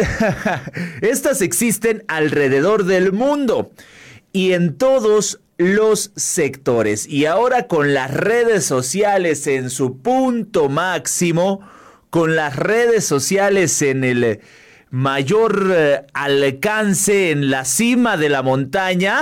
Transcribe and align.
Estas 1.00 1.41
existen 1.41 2.05
alrededor 2.06 2.84
del 2.84 3.12
mundo 3.12 3.72
y 4.33 4.53
en 4.53 4.77
todos 4.77 5.41
los 5.56 6.12
sectores. 6.16 7.06
Y 7.06 7.27
ahora 7.27 7.66
con 7.66 7.94
las 7.94 8.12
redes 8.12 8.64
sociales 8.64 9.47
en 9.47 9.70
su 9.70 9.98
punto 9.98 10.69
máximo, 10.69 11.60
con 12.10 12.36
las 12.36 12.56
redes 12.56 13.05
sociales 13.05 13.80
en 13.82 14.05
el 14.05 14.41
mayor 14.91 15.72
eh, 15.75 16.06
alcance, 16.12 17.30
en 17.30 17.50
la 17.50 17.64
cima 17.64 18.16
de 18.16 18.28
la 18.28 18.42
montaña, 18.42 19.20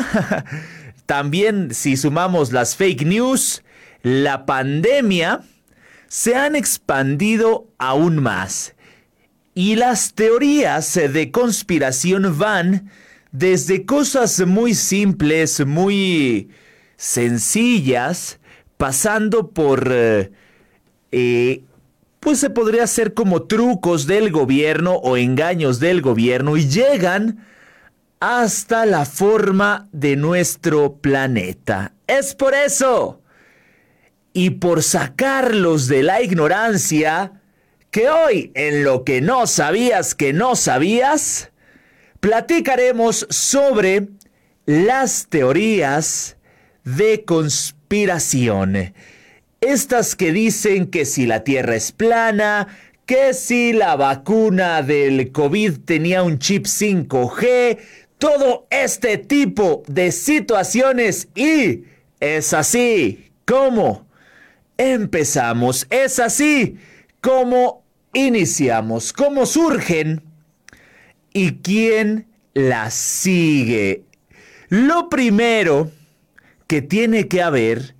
también 1.06 1.74
si 1.74 1.96
sumamos 1.96 2.52
las 2.52 2.76
fake 2.76 3.06
news, 3.06 3.62
la 4.02 4.44
pandemia, 4.46 5.40
se 6.08 6.36
han 6.36 6.56
expandido 6.56 7.68
aún 7.78 8.18
más. 8.18 8.74
Y 9.54 9.76
las 9.76 10.14
teorías 10.14 10.94
de 10.94 11.30
conspiración 11.30 12.38
van 12.38 12.90
desde 13.32 13.84
cosas 13.84 14.46
muy 14.46 14.74
simples, 14.74 15.64
muy 15.66 16.50
sencillas, 16.96 18.38
pasando 18.76 19.50
por... 19.50 19.88
Eh, 19.90 20.30
eh, 21.10 21.64
pues 22.20 22.38
se 22.38 22.50
podría 22.50 22.84
hacer 22.84 23.14
como 23.14 23.42
trucos 23.42 24.06
del 24.06 24.30
gobierno 24.30 24.94
o 24.94 25.16
engaños 25.16 25.80
del 25.80 26.00
gobierno 26.02 26.56
y 26.56 26.68
llegan 26.68 27.44
hasta 28.20 28.86
la 28.86 29.04
forma 29.04 29.88
de 29.90 30.14
nuestro 30.14 30.98
planeta. 30.98 31.94
Es 32.06 32.36
por 32.36 32.54
eso 32.54 33.20
y 34.32 34.50
por 34.50 34.84
sacarlos 34.84 35.88
de 35.88 36.04
la 36.04 36.22
ignorancia 36.22 37.40
que 37.90 38.08
hoy 38.08 38.52
en 38.54 38.84
lo 38.84 39.02
que 39.02 39.20
no 39.20 39.48
sabías 39.48 40.14
que 40.14 40.32
no 40.32 40.54
sabías, 40.54 41.51
platicaremos 42.22 43.26
sobre 43.30 44.06
las 44.64 45.26
teorías 45.26 46.36
de 46.84 47.24
conspiración. 47.24 48.94
Estas 49.60 50.14
que 50.14 50.30
dicen 50.30 50.86
que 50.86 51.04
si 51.04 51.26
la 51.26 51.42
Tierra 51.42 51.74
es 51.74 51.90
plana, 51.90 52.68
que 53.06 53.34
si 53.34 53.72
la 53.72 53.96
vacuna 53.96 54.82
del 54.82 55.32
COVID 55.32 55.78
tenía 55.84 56.22
un 56.22 56.38
chip 56.38 56.66
5G, 56.66 57.78
todo 58.18 58.68
este 58.70 59.18
tipo 59.18 59.82
de 59.88 60.12
situaciones 60.12 61.26
y 61.34 61.82
es 62.20 62.54
así. 62.54 63.32
Como 63.44 64.06
empezamos, 64.76 65.88
es 65.90 66.20
así 66.20 66.76
como 67.20 67.82
iniciamos, 68.12 69.12
como 69.12 69.44
surgen 69.44 70.31
y 71.32 71.52
quién 71.56 72.26
la 72.54 72.90
sigue. 72.90 74.04
Lo 74.68 75.08
primero 75.08 75.90
que 76.66 76.82
tiene 76.82 77.28
que 77.28 77.42
haber 77.42 77.94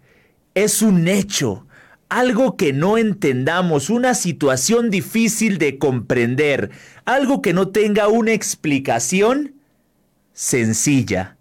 es 0.55 0.83
un 0.83 1.09
hecho, 1.09 1.67
algo 2.09 2.57
que 2.57 2.73
no 2.73 2.99
entendamos, 2.99 3.91
una 3.91 4.15
situación 4.15 4.91
difícil 4.91 5.59
de 5.59 5.79
comprender, 5.79 6.71
algo 7.05 7.43
que 7.43 7.53
no 7.53 7.69
tenga 7.69 8.09
una 8.09 8.33
explicación 8.33 9.55
sencilla. 10.33 11.37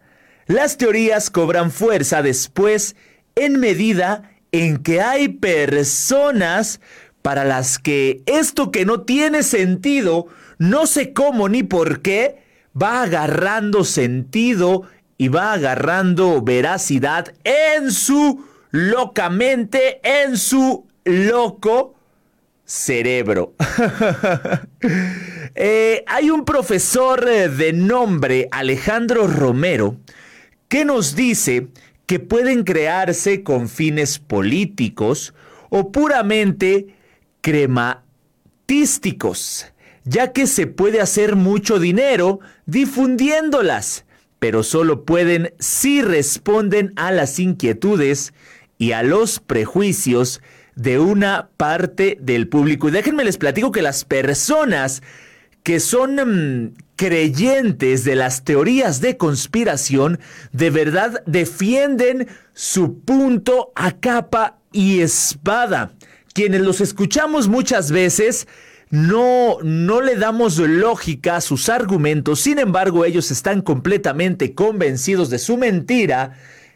Las 0.47 0.77
teorías 0.77 1.29
cobran 1.29 1.71
fuerza 1.71 2.21
después 2.21 2.95
en 3.35 3.59
medida 3.59 4.31
en 4.51 4.77
que 4.77 5.01
hay 5.01 5.29
personas 5.29 6.81
para 7.21 7.45
las 7.45 7.79
que 7.79 8.21
esto 8.25 8.71
que 8.71 8.85
no 8.85 9.01
tiene 9.01 9.43
sentido, 9.43 10.27
no 10.61 10.85
sé 10.85 11.11
cómo 11.11 11.49
ni 11.49 11.63
por 11.63 12.03
qué, 12.03 12.37
va 12.79 13.01
agarrando 13.01 13.83
sentido 13.83 14.83
y 15.17 15.27
va 15.27 15.53
agarrando 15.53 16.43
veracidad 16.43 17.33
en 17.43 17.91
su 17.91 18.45
locamente, 18.69 19.99
en 20.03 20.37
su 20.37 20.85
loco 21.03 21.95
cerebro. 22.63 23.55
Eh, 25.53 26.05
hay 26.07 26.29
un 26.29 26.45
profesor 26.45 27.27
eh, 27.27 27.49
de 27.49 27.73
nombre 27.73 28.47
Alejandro 28.51 29.27
Romero 29.27 29.97
que 30.69 30.85
nos 30.85 31.13
dice 31.13 31.67
que 32.05 32.19
pueden 32.19 32.63
crearse 32.63 33.43
con 33.43 33.67
fines 33.67 34.17
políticos 34.17 35.33
o 35.69 35.91
puramente 35.91 36.95
crematísticos, 37.41 39.73
ya 40.03 40.31
que 40.31 40.47
se 40.47 40.67
puede 40.67 41.01
hacer 41.01 41.35
mucho 41.35 41.79
dinero 41.79 42.39
difundiéndolas, 42.65 44.05
pero 44.39 44.63
solo 44.63 45.05
pueden 45.05 45.53
si 45.59 46.01
responden 46.01 46.93
a 46.95 47.11
las 47.11 47.39
inquietudes 47.39 48.33
y 48.77 48.93
a 48.93 49.03
los 49.03 49.39
prejuicios 49.39 50.41
de 50.75 50.99
una 50.99 51.49
parte 51.57 52.17
del 52.19 52.47
público. 52.47 52.89
Y 52.89 52.91
déjenme 52.91 53.23
les 53.23 53.37
platico 53.37 53.71
que 53.71 53.81
las 53.81 54.05
personas 54.05 55.03
que 55.63 55.79
son 55.79 56.15
mm, 56.15 56.73
creyentes 56.95 58.03
de 58.03 58.15
las 58.15 58.43
teorías 58.43 59.01
de 59.01 59.17
conspiración 59.17 60.19
de 60.51 60.71
verdad 60.71 61.23
defienden 61.27 62.27
su 62.53 62.99
punto 63.01 63.71
a 63.75 63.91
capa 63.91 64.57
y 64.71 65.01
espada 65.01 65.93
quienes 66.33 66.61
los 66.61 66.81
escuchamos 66.81 67.47
muchas 67.47 67.91
veces, 67.91 68.47
no, 68.91 69.57
no 69.63 70.01
le 70.01 70.17
damos 70.17 70.57
lógica 70.57 71.37
a 71.37 71.41
sus 71.41 71.69
argumentos, 71.69 72.41
sin 72.41 72.59
embargo 72.59 73.05
ellos 73.05 73.31
están 73.31 73.61
completamente 73.61 74.53
convencidos 74.53 75.29
de 75.29 75.39
su 75.39 75.57
mentira, 75.57 76.33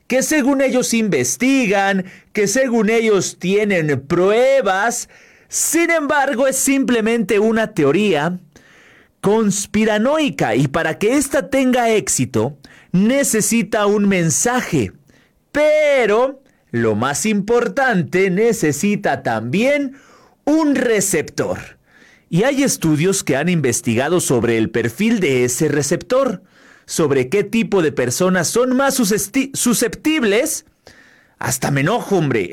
que 0.08 0.24
según 0.24 0.62
ellos 0.62 0.94
investigan, 0.94 2.06
que 2.32 2.48
según 2.48 2.90
ellos 2.90 3.38
tienen 3.38 4.02
pruebas, 4.08 5.10
sin 5.50 5.92
embargo 5.92 6.48
es 6.48 6.56
simplemente 6.56 7.40
una 7.40 7.74
teoría 7.74 8.40
conspiranoica 9.20 10.56
y 10.56 10.68
para 10.68 10.98
que 10.98 11.18
ésta 11.18 11.50
tenga 11.50 11.90
éxito 11.90 12.58
necesita 12.92 13.88
un 13.88 14.08
mensaje, 14.08 14.94
pero 15.52 16.42
lo 16.72 16.96
más 16.96 17.26
importante, 17.26 18.30
necesita 18.30 19.24
también 19.24 19.96
un 20.46 20.76
receptor. 20.76 21.75
Y 22.36 22.44
hay 22.44 22.64
estudios 22.64 23.24
que 23.24 23.38
han 23.38 23.48
investigado 23.48 24.20
sobre 24.20 24.58
el 24.58 24.70
perfil 24.70 25.22
de 25.22 25.46
ese 25.46 25.70
receptor, 25.70 26.44
sobre 26.86 27.30
qué 27.30 27.46
tipo 27.46 27.82
de 27.82 27.94
personas 27.94 28.50
son 28.50 28.76
más 28.76 28.96
susceptibles, 28.96 30.66
hasta 31.40 31.72
me 31.72 31.80
enojo, 31.80 32.18
hombre, 32.18 32.52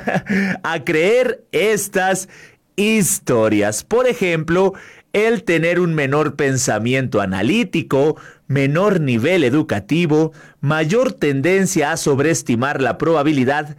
a 0.62 0.84
creer 0.84 1.42
estas 1.52 2.28
historias. 2.76 3.82
Por 3.82 4.08
ejemplo, 4.08 4.74
el 5.14 5.44
tener 5.44 5.80
un 5.80 5.94
menor 5.94 6.36
pensamiento 6.36 7.22
analítico, 7.22 8.20
menor 8.46 9.00
nivel 9.00 9.42
educativo, 9.42 10.32
mayor 10.60 11.14
tendencia 11.14 11.92
a 11.92 11.96
sobreestimar 11.96 12.82
la 12.82 12.98
probabilidad 12.98 13.74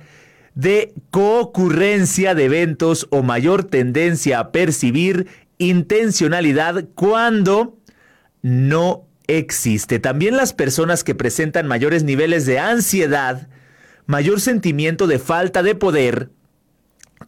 de 0.55 0.93
coocurrencia 1.11 2.33
de 2.33 2.45
eventos 2.45 3.07
o 3.11 3.21
mayor 3.21 3.65
tendencia 3.65 4.39
a 4.39 4.51
percibir 4.51 5.27
intencionalidad 5.57 6.85
cuando 6.95 7.77
no 8.41 9.05
existe. 9.27 9.99
También 9.99 10.37
las 10.37 10.53
personas 10.53 11.03
que 11.03 11.13
presentan 11.13 11.67
mayores 11.67 12.03
niveles 12.03 12.45
de 12.45 12.59
ansiedad, 12.59 13.49
mayor 14.05 14.39
sentimiento 14.39 15.07
de 15.07 15.19
falta 15.19 15.61
de 15.61 15.75
poder, 15.75 16.29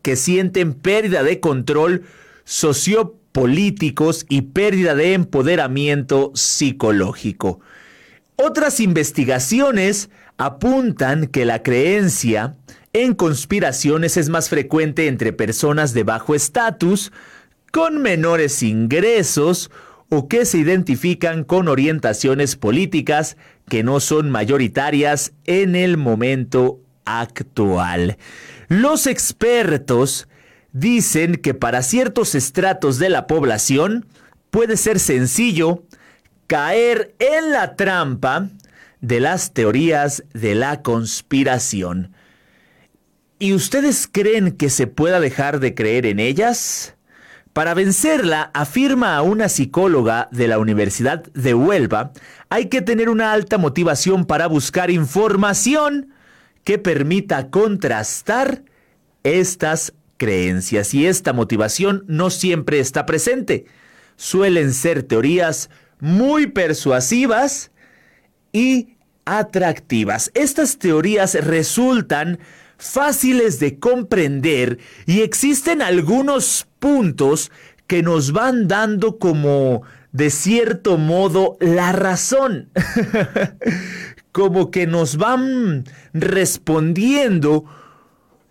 que 0.02 0.16
sienten 0.16 0.74
pérdida 0.74 1.24
de 1.24 1.40
control 1.40 2.04
sociopolíticos 2.46 4.26
y 4.30 4.44
pérdida 4.44 4.96
de 4.96 5.14
empoderamiento 5.14 6.32
psicológico. 6.34 7.60
Otras 8.38 8.80
investigaciones 8.80 10.10
apuntan 10.38 11.28
que 11.28 11.44
la 11.44 11.64
creencia 11.64 12.56
en 12.94 13.14
conspiraciones 13.14 14.18
es 14.18 14.30
más 14.30 14.50
frecuente 14.50 15.08
entre 15.08 15.34
personas 15.34 15.94
de 15.94 16.04
bajo 16.04 16.36
estatus, 16.36 17.12
con 17.72 18.02
menores 18.02 18.64
ingresos 18.64 19.70
o 20.10 20.28
que 20.28 20.46
se 20.46 20.58
identifican 20.60 21.44
con 21.44 21.68
orientaciones 21.68 22.56
políticas 22.56 23.38
que 23.70 23.84
no 23.84 24.00
son 24.00 24.30
mayoritarias 24.30 25.34
en 25.46 25.76
el 25.76 25.98
momento 25.98 26.80
actual. 27.06 28.18
Los 28.68 29.08
expertos 29.08 30.28
dicen 30.72 31.36
que 31.36 31.54
para 31.54 31.82
ciertos 31.82 32.36
estratos 32.36 33.00
de 33.00 33.10
la 33.10 33.28
población 33.28 34.06
puede 34.50 34.78
ser 34.78 35.00
sencillo 35.00 35.84
caer 36.48 37.16
en 37.20 37.52
la 37.52 37.76
trampa 37.76 38.50
de 39.02 39.20
las 39.20 39.54
teorías 39.54 40.24
de 40.34 40.56
la 40.56 40.82
conspiración. 40.82 42.14
¿Y 43.40 43.54
ustedes 43.54 44.10
creen 44.12 44.54
que 44.54 44.72
se 44.72 44.88
pueda 44.88 45.20
dejar 45.20 45.60
de 45.60 45.76
creer 45.76 46.08
en 46.08 46.20
ellas? 46.20 46.96
Para 47.54 47.76
vencerla, 47.76 48.50
afirma 48.56 49.22
una 49.22 49.48
psicóloga 49.48 50.28
de 50.32 50.48
la 50.48 50.58
Universidad 50.58 51.24
de 51.34 51.54
Huelva, 51.54 52.14
hay 52.50 52.66
que 52.66 52.82
tener 52.82 53.10
una 53.10 53.34
alta 53.34 53.60
motivación 53.60 54.26
para 54.26 54.48
buscar 54.48 54.90
información 54.90 56.14
que 56.64 56.80
permita 56.80 57.52
contrastar 57.52 58.64
estas 59.22 59.94
creencias. 60.18 60.96
Y 60.96 61.06
esta 61.06 61.32
motivación 61.32 62.06
no 62.08 62.32
siempre 62.32 62.80
está 62.80 63.06
presente. 63.06 63.66
Suelen 64.16 64.74
ser 64.74 65.04
teorías 65.04 65.70
muy 66.00 66.48
persuasivas 66.48 67.70
y 68.52 68.96
atractivas. 69.26 70.32
Estas 70.34 70.80
teorías 70.80 71.36
resultan 71.36 72.40
fáciles 72.78 73.60
de 73.60 73.80
comprender 73.80 74.80
y 75.06 75.22
existen 75.22 75.82
algunos 75.82 76.68
puntos 76.80 77.52
que 77.88 78.04
nos 78.04 78.32
van 78.32 78.68
dando 78.68 79.18
como 79.18 79.84
de 80.12 80.30
cierto 80.30 80.98
modo 80.98 81.58
la 81.60 81.92
razón. 81.92 82.70
como 84.38 84.70
que 84.70 84.86
nos 84.86 85.18
van 85.18 85.86
respondiendo 86.14 87.66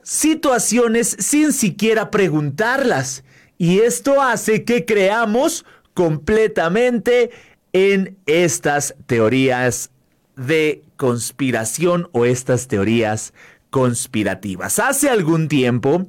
situaciones 0.03 1.17
sin 1.21 1.53
siquiera 1.53 2.11
preguntarlas. 2.11 3.23
Y 3.57 3.79
esto 3.79 4.21
hace 4.21 4.65
que 4.65 4.85
creamos 4.85 5.65
completamente 5.95 7.31
en 7.73 8.17
estas 8.27 8.97
teorías 9.07 9.91
de 10.35 10.83
conspiración 10.97 12.09
o 12.11 12.25
estas 12.25 12.67
teorías 12.67 13.33
conspirativas. 13.77 14.79
Hace 14.79 15.11
algún 15.11 15.49
tiempo 15.49 16.09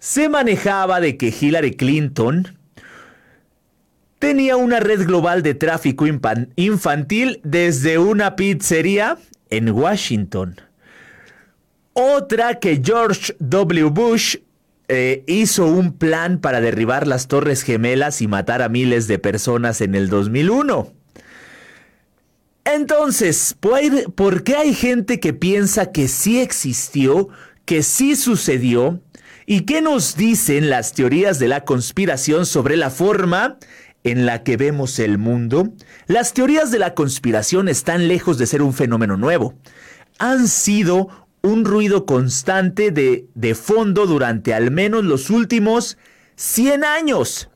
se 0.00 0.28
manejaba 0.28 0.98
de 1.00 1.16
que 1.16 1.32
Hillary 1.40 1.76
Clinton 1.76 2.58
tenía 4.18 4.56
una 4.56 4.80
red 4.80 5.06
global 5.06 5.44
de 5.44 5.54
tráfico 5.54 6.06
infantil 6.08 7.40
desde 7.44 7.98
una 7.98 8.34
pizzería 8.34 9.16
en 9.48 9.70
Washington. 9.70 10.60
Otra 11.92 12.58
que 12.58 12.82
George 12.84 13.36
W. 13.38 13.90
Bush 13.90 14.38
eh, 14.88 15.22
hizo 15.28 15.66
un 15.66 15.92
plan 15.92 16.40
para 16.40 16.60
derribar 16.60 17.06
las 17.06 17.28
Torres 17.28 17.62
Gemelas 17.62 18.20
y 18.22 18.26
matar 18.26 18.60
a 18.60 18.68
miles 18.68 19.06
de 19.06 19.20
personas 19.20 19.82
en 19.82 19.94
el 19.94 20.08
2001. 20.08 20.97
Entonces, 22.74 23.56
¿por 24.14 24.42
qué 24.44 24.56
hay 24.56 24.74
gente 24.74 25.20
que 25.20 25.32
piensa 25.32 25.90
que 25.90 26.06
sí 26.06 26.38
existió, 26.38 27.30
que 27.64 27.82
sí 27.82 28.14
sucedió? 28.14 29.00
¿Y 29.46 29.62
qué 29.62 29.80
nos 29.80 30.16
dicen 30.16 30.68
las 30.68 30.92
teorías 30.92 31.38
de 31.38 31.48
la 31.48 31.64
conspiración 31.64 32.44
sobre 32.44 32.76
la 32.76 32.90
forma 32.90 33.56
en 34.04 34.26
la 34.26 34.42
que 34.42 34.58
vemos 34.58 34.98
el 34.98 35.16
mundo? 35.16 35.72
Las 36.08 36.34
teorías 36.34 36.70
de 36.70 36.78
la 36.78 36.92
conspiración 36.92 37.70
están 37.70 38.06
lejos 38.06 38.36
de 38.36 38.46
ser 38.46 38.60
un 38.60 38.74
fenómeno 38.74 39.16
nuevo. 39.16 39.54
Han 40.18 40.46
sido 40.46 41.08
un 41.40 41.64
ruido 41.64 42.04
constante 42.04 42.90
de, 42.90 43.28
de 43.34 43.54
fondo 43.54 44.06
durante 44.06 44.52
al 44.52 44.70
menos 44.70 45.04
los 45.04 45.30
últimos 45.30 45.96
100 46.36 46.84
años. 46.84 47.48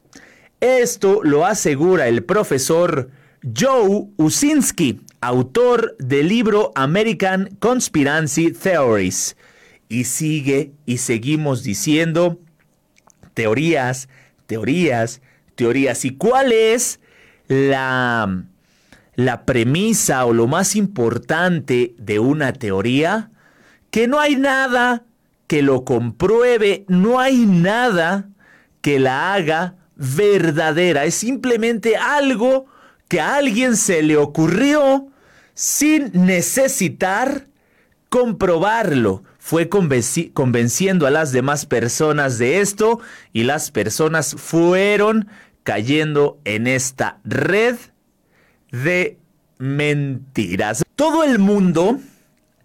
Esto 0.62 1.20
lo 1.22 1.44
asegura 1.44 2.08
el 2.08 2.24
profesor 2.24 3.10
Joe 3.42 4.06
Usinski, 4.18 5.00
autor 5.20 5.96
del 5.98 6.28
libro 6.28 6.70
American 6.76 7.56
Conspiracy 7.58 8.52
Theories. 8.52 9.36
Y 9.88 10.04
sigue 10.04 10.72
y 10.86 10.98
seguimos 10.98 11.64
diciendo 11.64 12.38
teorías, 13.34 14.08
teorías, 14.46 15.20
teorías. 15.56 16.04
¿Y 16.04 16.10
cuál 16.10 16.52
es 16.52 17.00
la, 17.48 18.44
la 19.16 19.44
premisa 19.44 20.24
o 20.24 20.32
lo 20.32 20.46
más 20.46 20.76
importante 20.76 21.94
de 21.98 22.20
una 22.20 22.52
teoría? 22.52 23.32
Que 23.90 24.06
no 24.06 24.20
hay 24.20 24.36
nada 24.36 25.04
que 25.48 25.62
lo 25.62 25.84
compruebe, 25.84 26.84
no 26.86 27.18
hay 27.18 27.44
nada 27.44 28.28
que 28.80 29.00
la 29.00 29.34
haga 29.34 29.74
verdadera. 29.96 31.04
Es 31.04 31.16
simplemente 31.16 31.96
algo 31.96 32.71
que 33.12 33.20
a 33.20 33.34
alguien 33.34 33.76
se 33.76 34.02
le 34.02 34.16
ocurrió 34.16 35.06
sin 35.52 36.12
necesitar 36.14 37.46
comprobarlo. 38.08 39.22
Fue 39.38 39.68
convenciendo 39.68 41.06
a 41.06 41.10
las 41.10 41.30
demás 41.30 41.66
personas 41.66 42.38
de 42.38 42.62
esto 42.62 43.00
y 43.34 43.42
las 43.42 43.70
personas 43.70 44.34
fueron 44.38 45.28
cayendo 45.62 46.40
en 46.46 46.66
esta 46.66 47.18
red 47.24 47.76
de 48.70 49.18
mentiras. 49.58 50.82
Todo 50.96 51.22
el 51.22 51.38
mundo, 51.38 51.98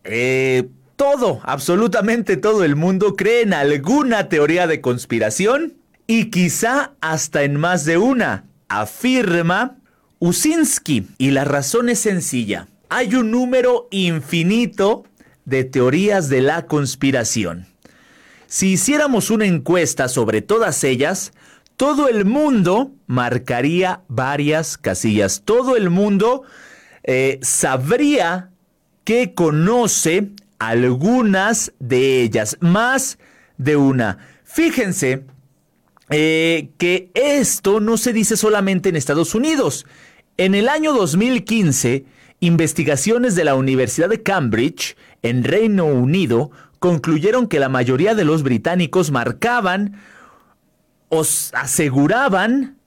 eh, 0.06 0.70
todo, 0.96 1.42
absolutamente 1.44 2.38
todo 2.38 2.64
el 2.64 2.78
mundo 2.78 3.18
cree 3.18 3.42
en 3.42 3.54
alguna 3.54 4.30
teoría 4.30 4.66
de 4.66 4.80
conspiración 4.80 5.74
y 6.08 6.30
quizá 6.30 6.94
hasta 7.02 7.44
en 7.44 7.60
más 7.60 7.84
de 7.84 7.98
una. 7.98 8.46
Afirma 8.70 9.77
Usinski. 10.20 11.08
Y 11.18 11.32
la 11.32 11.44
razón 11.46 11.90
es 11.90 12.00
sencilla. 12.00 12.68
Hay 12.90 13.16
un 13.16 13.32
número 13.32 13.88
infinito 13.92 15.06
de 15.46 15.64
teorías 15.64 16.30
de 16.30 16.42
la 16.42 16.66
conspiración. 16.66 17.68
Si 18.48 18.74
hiciéramos 18.74 19.30
una 19.30 19.46
encuesta 19.46 20.08
sobre 20.08 20.42
todas 20.42 20.84
ellas, 20.84 21.34
todo 21.76 22.08
el 22.08 22.26
mundo 22.26 22.92
marcaría 23.06 24.02
varias 24.08 24.78
casillas. 24.78 25.44
Todo 25.46 25.76
el 25.76 25.90
mundo 25.90 26.44
eh, 27.04 27.40
sabría 27.42 28.52
que 29.04 29.34
conoce 29.34 30.30
algunas 30.60 31.74
de 31.80 32.22
ellas, 32.22 32.58
más 32.62 33.20
de 33.58 33.76
una. 33.78 34.18
Fíjense 34.44 35.26
eh, 36.10 36.70
que 36.78 37.12
esto 37.14 37.80
no 37.80 37.98
se 37.98 38.14
dice 38.14 38.38
solamente 38.38 38.90
en 38.90 38.96
Estados 38.96 39.36
Unidos. 39.36 39.86
En 40.38 40.54
el 40.54 40.70
año 40.70 40.94
2015, 40.94 42.06
investigaciones 42.42 43.34
de 43.34 43.44
la 43.44 43.56
Universidad 43.56 44.08
de 44.08 44.22
Cambridge, 44.22 44.96
en 45.24 45.44
Reino 45.44 45.86
Unido, 45.86 46.52
concluyeron 46.78 47.48
que 47.48 47.60
la 47.60 47.70
mayoría 47.70 48.14
de 48.14 48.24
los 48.24 48.44
británicos 48.44 49.10
marcaban 49.10 50.00
o 51.10 51.22
aseguraban 51.54 52.78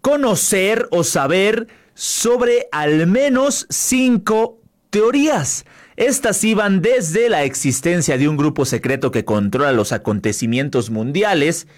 conocer 0.00 0.88
o 0.90 1.04
saber 1.04 1.68
sobre 1.94 2.66
al 2.72 3.06
menos 3.06 3.68
cinco 3.70 4.58
teorías. 4.90 5.64
Estas 5.94 6.42
iban 6.42 6.82
desde 6.82 7.28
la 7.28 7.44
existencia 7.44 8.18
de 8.18 8.28
un 8.28 8.36
grupo 8.36 8.64
secreto 8.64 9.12
que 9.12 9.24
controla 9.24 9.70
los 9.70 9.92
acontecimientos 9.92 10.90
mundiales 10.90 11.68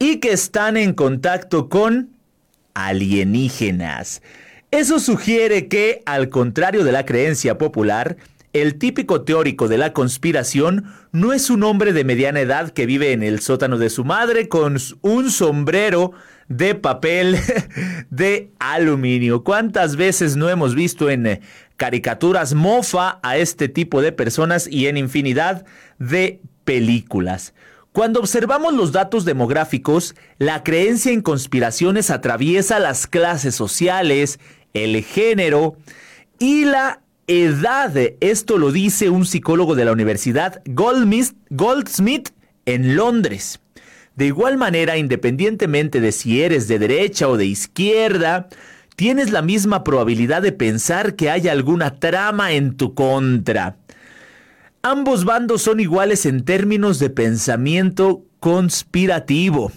y 0.00 0.16
que 0.16 0.32
están 0.32 0.76
en 0.76 0.94
contacto 0.94 1.68
con 1.68 2.13
alienígenas. 2.74 4.22
Eso 4.70 4.98
sugiere 4.98 5.68
que, 5.68 6.02
al 6.04 6.28
contrario 6.28 6.84
de 6.84 6.92
la 6.92 7.04
creencia 7.04 7.56
popular, 7.58 8.16
el 8.52 8.76
típico 8.76 9.22
teórico 9.22 9.66
de 9.68 9.78
la 9.78 9.92
conspiración 9.92 10.84
no 11.12 11.32
es 11.32 11.50
un 11.50 11.64
hombre 11.64 11.92
de 11.92 12.04
mediana 12.04 12.40
edad 12.40 12.70
que 12.70 12.86
vive 12.86 13.12
en 13.12 13.22
el 13.22 13.40
sótano 13.40 13.78
de 13.78 13.90
su 13.90 14.04
madre 14.04 14.48
con 14.48 14.76
un 15.02 15.30
sombrero 15.30 16.12
de 16.48 16.74
papel 16.74 17.36
de 18.10 18.50
aluminio. 18.58 19.42
¿Cuántas 19.42 19.96
veces 19.96 20.36
no 20.36 20.48
hemos 20.48 20.74
visto 20.74 21.10
en 21.10 21.26
eh, 21.26 21.40
caricaturas 21.76 22.54
mofa 22.54 23.18
a 23.22 23.36
este 23.36 23.68
tipo 23.68 24.02
de 24.02 24.12
personas 24.12 24.68
y 24.70 24.86
en 24.86 24.96
infinidad 24.96 25.64
de 25.98 26.40
películas? 26.64 27.54
Cuando 27.94 28.18
observamos 28.18 28.74
los 28.74 28.90
datos 28.90 29.24
demográficos, 29.24 30.16
la 30.38 30.64
creencia 30.64 31.12
en 31.12 31.22
conspiraciones 31.22 32.10
atraviesa 32.10 32.80
las 32.80 33.06
clases 33.06 33.54
sociales, 33.54 34.40
el 34.72 35.04
género 35.04 35.76
y 36.40 36.64
la 36.64 37.02
edad. 37.28 37.92
Esto 38.18 38.58
lo 38.58 38.72
dice 38.72 39.10
un 39.10 39.24
psicólogo 39.24 39.76
de 39.76 39.84
la 39.84 39.92
Universidad 39.92 40.60
Goldsmith 40.66 42.30
en 42.66 42.96
Londres. 42.96 43.60
De 44.16 44.26
igual 44.26 44.56
manera, 44.56 44.96
independientemente 44.96 46.00
de 46.00 46.10
si 46.10 46.42
eres 46.42 46.66
de 46.66 46.80
derecha 46.80 47.28
o 47.28 47.36
de 47.36 47.46
izquierda, 47.46 48.48
tienes 48.96 49.30
la 49.30 49.40
misma 49.40 49.84
probabilidad 49.84 50.42
de 50.42 50.50
pensar 50.50 51.14
que 51.14 51.30
hay 51.30 51.46
alguna 51.46 52.00
trama 52.00 52.54
en 52.54 52.76
tu 52.76 52.92
contra. 52.94 53.76
Ambos 54.86 55.24
bandos 55.24 55.62
son 55.62 55.80
iguales 55.80 56.26
en 56.26 56.44
términos 56.44 56.98
de 56.98 57.08
pensamiento 57.08 58.22
conspirativo. 58.38 59.72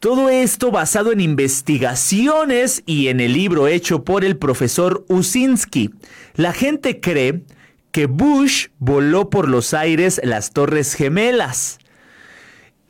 Todo 0.00 0.30
esto 0.30 0.72
basado 0.72 1.12
en 1.12 1.20
investigaciones 1.20 2.82
y 2.86 3.06
en 3.06 3.20
el 3.20 3.34
libro 3.34 3.68
hecho 3.68 4.02
por 4.02 4.24
el 4.24 4.36
profesor 4.36 5.04
Usinski. 5.08 5.92
La 6.34 6.52
gente 6.52 6.98
cree 6.98 7.44
que 7.92 8.06
Bush 8.06 8.66
voló 8.80 9.30
por 9.30 9.48
los 9.48 9.72
aires 9.72 10.20
las 10.24 10.50
Torres 10.50 10.94
Gemelas 10.94 11.78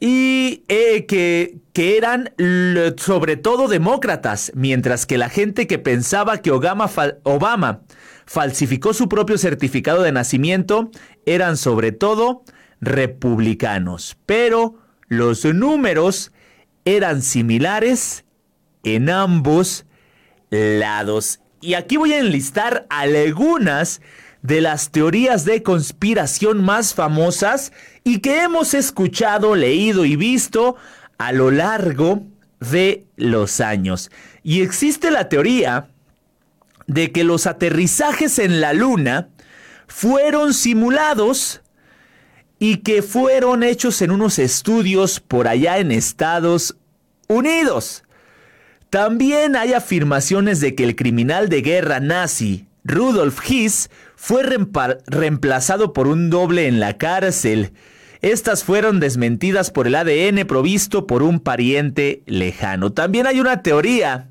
y 0.00 0.64
eh, 0.68 1.04
que, 1.04 1.58
que, 1.75 1.99
eran 1.99 2.32
sobre 2.96 3.37
todo 3.37 3.68
demócratas, 3.68 4.52
mientras 4.54 5.04
que 5.04 5.18
la 5.18 5.28
gente 5.28 5.66
que 5.66 5.78
pensaba 5.78 6.38
que 6.38 6.50
Obama, 6.50 6.90
Obama 7.25 7.82
falsificó 8.26 8.95
su 8.95 9.09
propio 9.09 9.38
certificado 9.38 10.02
de 10.02 10.12
nacimiento 10.12 10.90
eran 11.26 11.57
sobre 11.57 11.93
todo 11.93 12.43
republicanos. 12.81 14.16
Pero 14.26 14.78
los 15.09 15.45
números 15.45 16.33
eran 16.85 17.23
similares 17.23 18.25
en 18.83 19.11
ambos 19.11 19.87
lados. 20.50 21.40
Y 21.61 21.75
aquí 21.75 21.97
voy 21.97 22.12
a 22.12 22.19
enlistar 22.19 22.87
algunas 22.90 24.00
de 24.43 24.61
las 24.61 24.90
teorías 24.90 25.47
de 25.47 25.62
conspiración 25.62 26.62
más 26.62 26.93
famosas 26.93 27.73
y 28.04 28.19
que 28.19 28.43
hemos 28.43 28.75
escuchado, 28.75 29.54
leído 29.54 30.04
y 30.04 30.16
visto 30.16 30.76
a 31.16 31.33
lo 31.33 31.50
largo 31.50 32.23
de 32.61 33.07
los 33.16 33.61
años. 33.61 34.11
Y 34.43 34.61
existe 34.61 35.11
la 35.11 35.31
teoría 35.31 35.88
de 36.87 37.12
que 37.12 37.25
los 37.25 37.47
aterrizajes 37.47 38.38
en 38.38 38.61
la 38.61 38.73
Luna 38.73 39.29
fueron 39.87 40.55
simulados 40.55 41.62
y 42.59 42.79
que 42.79 43.03
fueron 43.03 43.62
hechos 43.62 44.00
en 44.03 44.11
unos 44.11 44.38
estudios 44.38 45.21
por 45.21 45.49
allá 45.49 45.79
en 45.79 45.93
Estados 45.93 46.76
Unidos. 47.29 48.05
También 48.91 49.57
hay 49.57 49.73
afirmaciones 49.73 50.61
de 50.61 50.75
que 50.75 50.85
el 50.85 50.95
criminal 50.95 51.49
de 51.49 51.62
guerra 51.62 52.00
nazi, 52.00 52.67
Rudolf 52.85 53.41
Hiss, 53.50 53.91
fue 54.14 54.45
reemplazado 54.45 55.93
por 55.93 56.07
un 56.07 56.31
doble 56.31 56.69
en 56.69 56.81
la 56.81 56.97
cárcel. 56.97 57.73
Estas 58.23 58.64
fueron 58.64 59.00
desmentidas 59.00 59.71
por 59.71 59.87
el 59.87 59.97
ADN 59.97 60.47
provisto 60.47 61.07
por 61.07 61.23
un 61.23 61.41
pariente 61.41 62.23
lejano. 62.26 62.93
También 62.93 63.26
hay 63.26 63.41
una 63.41 63.62
teoría 63.62 64.29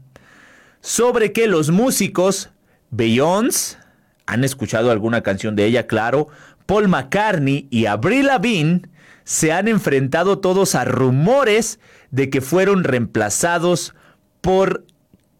sobre 0.84 1.32
que 1.32 1.48
los 1.48 1.72
músicos 1.72 2.50
Beyoncé, 2.92 3.78
han 4.26 4.44
escuchado 4.44 4.92
alguna 4.92 5.22
canción 5.22 5.56
de 5.56 5.66
ella, 5.66 5.88
claro, 5.88 6.28
Paul 6.66 6.90
McCartney 6.90 7.68
y 7.72 7.86
Avril 7.86 8.28
Lavigne 8.28 8.84
se 9.24 9.54
han 9.54 9.70
enfrentado 9.70 10.40
todos 10.40 10.76
a 10.76 10.84
rumores 10.84 11.80
de 12.12 12.30
que 12.30 12.42
fueron 12.42 12.84
reemplazados 12.84 13.96
por 14.42 14.86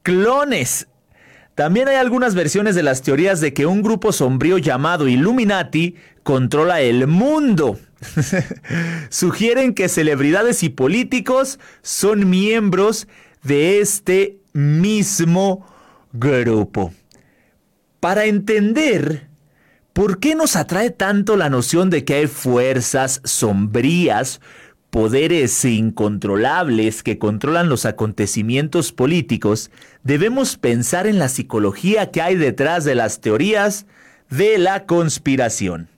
clones. 0.02 0.88
También 1.56 1.90
hay 1.90 1.98
algunas 1.98 2.36
versiones 2.36 2.74
de 2.74 2.84
las 2.84 3.02
teorías 3.02 3.42
de 3.42 3.54
que 3.54 3.66
un 3.66 3.84
grupo 3.84 4.14
sombrío 4.14 4.58
llamado 4.58 5.10
Illuminati 5.10 5.96
controla 6.24 6.82
el 6.82 7.06
mundo. 7.08 7.78
Sugieren 9.10 9.74
que 9.74 9.90
celebridades 9.90 10.64
y 10.64 10.70
políticos 10.70 11.60
son 11.82 12.30
miembros 12.30 13.08
de 13.44 13.82
este 13.82 14.38
mismo 14.54 15.66
grupo. 16.14 16.94
Para 18.00 18.26
entender 18.26 19.34
¿Por 19.94 20.20
qué 20.20 20.34
nos 20.34 20.56
atrae 20.56 20.90
tanto 20.90 21.38
la 21.38 21.52
noción 21.52 21.92
de 21.92 22.04
que 22.04 22.16
hay 22.16 22.28
fuerzas 22.28 23.22
sombrías, 23.24 24.42
poderes 24.90 25.64
incontrolables 25.66 27.04
que 27.04 27.20
controlan 27.20 27.70
los 27.70 27.86
acontecimientos 27.86 28.92
políticos? 28.92 29.70
Debemos 30.02 30.58
pensar 30.58 31.06
en 31.06 31.20
la 31.20 31.30
psicología 31.30 32.10
que 32.10 32.24
hay 32.24 32.36
detrás 32.36 32.86
de 32.86 32.96
las 32.96 33.22
teorías 33.22 33.86
de 34.32 34.58
la 34.58 34.88
conspiración. 34.88 35.90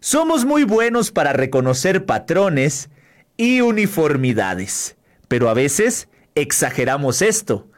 Somos 0.00 0.44
muy 0.44 0.64
buenos 0.64 1.12
para 1.12 1.32
reconocer 1.32 2.06
patrones 2.06 2.90
y 3.36 3.60
uniformidades, 3.60 4.96
pero 5.28 5.48
a 5.48 5.54
veces 5.54 6.08
exageramos 6.34 7.22
esto. 7.22 7.69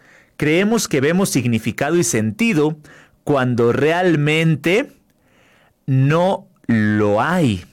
Creemos 0.43 0.89
que 0.89 1.01
vemos 1.01 1.29
significado 1.29 1.97
y 1.97 2.03
sentido 2.03 2.77
cuando 3.23 3.73
realmente 3.73 4.91
no 5.87 6.49
lo 6.67 7.21
hay. 7.21 7.65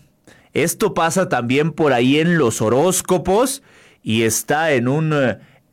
Esto 0.54 0.94
pasa 0.94 1.30
también 1.30 1.72
por 1.72 1.94
ahí 1.94 2.20
en 2.20 2.38
los 2.38 2.62
horóscopos 2.62 3.64
y 4.04 4.22
está 4.22 4.72
en 4.74 4.88
un 4.88 5.16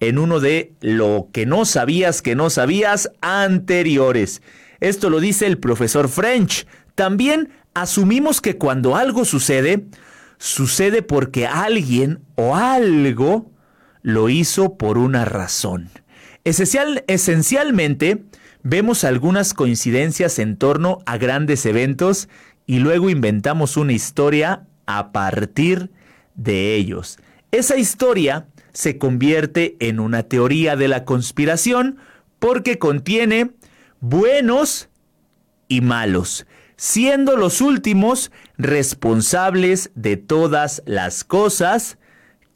en 0.00 0.18
uno 0.18 0.40
de 0.40 0.72
lo 0.80 1.28
que 1.34 1.44
no 1.44 1.66
sabías 1.66 2.22
que 2.22 2.34
no 2.34 2.48
sabías 2.48 3.10
anteriores. 3.20 4.40
Esto 4.80 5.10
lo 5.10 5.20
dice 5.20 5.44
el 5.44 5.58
profesor 5.58 6.08
French. 6.08 6.66
También 6.94 7.50
asumimos 7.74 8.40
que 8.40 8.56
cuando 8.56 8.96
algo 8.96 9.26
sucede, 9.26 9.84
sucede 10.38 11.02
porque 11.02 11.46
alguien 11.46 12.20
o 12.36 12.56
algo 12.56 13.50
lo 14.00 14.30
hizo 14.30 14.78
por 14.78 14.96
una 14.96 15.26
razón. 15.26 15.90
Esencial, 16.46 17.02
esencialmente, 17.08 18.22
vemos 18.62 19.02
algunas 19.02 19.52
coincidencias 19.52 20.38
en 20.38 20.56
torno 20.56 21.00
a 21.04 21.18
grandes 21.18 21.66
eventos 21.66 22.28
y 22.66 22.78
luego 22.78 23.10
inventamos 23.10 23.76
una 23.76 23.94
historia 23.94 24.64
a 24.86 25.10
partir 25.10 25.90
de 26.36 26.76
ellos. 26.76 27.18
Esa 27.50 27.76
historia 27.78 28.46
se 28.72 28.96
convierte 28.96 29.76
en 29.80 29.98
una 29.98 30.22
teoría 30.22 30.76
de 30.76 30.86
la 30.86 31.04
conspiración 31.04 31.98
porque 32.38 32.78
contiene 32.78 33.50
buenos 33.98 34.88
y 35.66 35.80
malos, 35.80 36.46
siendo 36.76 37.36
los 37.36 37.60
últimos 37.60 38.30
responsables 38.56 39.90
de 39.96 40.16
todas 40.16 40.80
las 40.86 41.24
cosas 41.24 41.98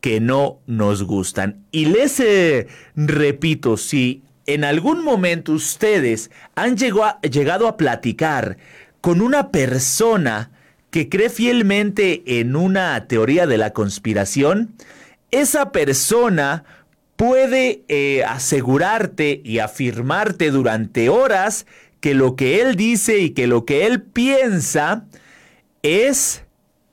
que 0.00 0.20
no 0.20 0.58
nos 0.66 1.02
gustan. 1.02 1.64
Y 1.70 1.86
les 1.86 2.20
eh, 2.20 2.66
repito, 2.96 3.76
si 3.76 4.22
en 4.46 4.64
algún 4.64 5.04
momento 5.04 5.52
ustedes 5.52 6.30
han 6.54 6.76
llegado 6.76 7.68
a, 7.68 7.76
platicar 7.76 8.56
con 9.00 9.20
una 9.20 9.50
persona 9.50 10.50
que 10.90 11.08
cree 11.08 11.30
fielmente 11.30 12.40
en 12.40 12.56
una 12.56 13.06
teoría 13.06 13.46
de 13.46 13.58
la 13.58 13.72
conspiración, 13.72 14.74
esa 15.30 15.70
persona 15.70 16.64
puede 17.16 17.82
eh, 17.88 18.24
asegurarte 18.24 19.40
y 19.44 19.58
afirmarte 19.58 20.50
durante 20.50 21.08
horas 21.08 21.66
que 22.00 22.14
lo 22.14 22.34
que 22.34 22.60
él 22.60 22.76
dice 22.76 23.18
y 23.18 23.30
que 23.30 23.46
lo 23.46 23.64
que 23.64 23.86
él 23.86 24.02
piensa 24.02 25.04
es 25.82 26.44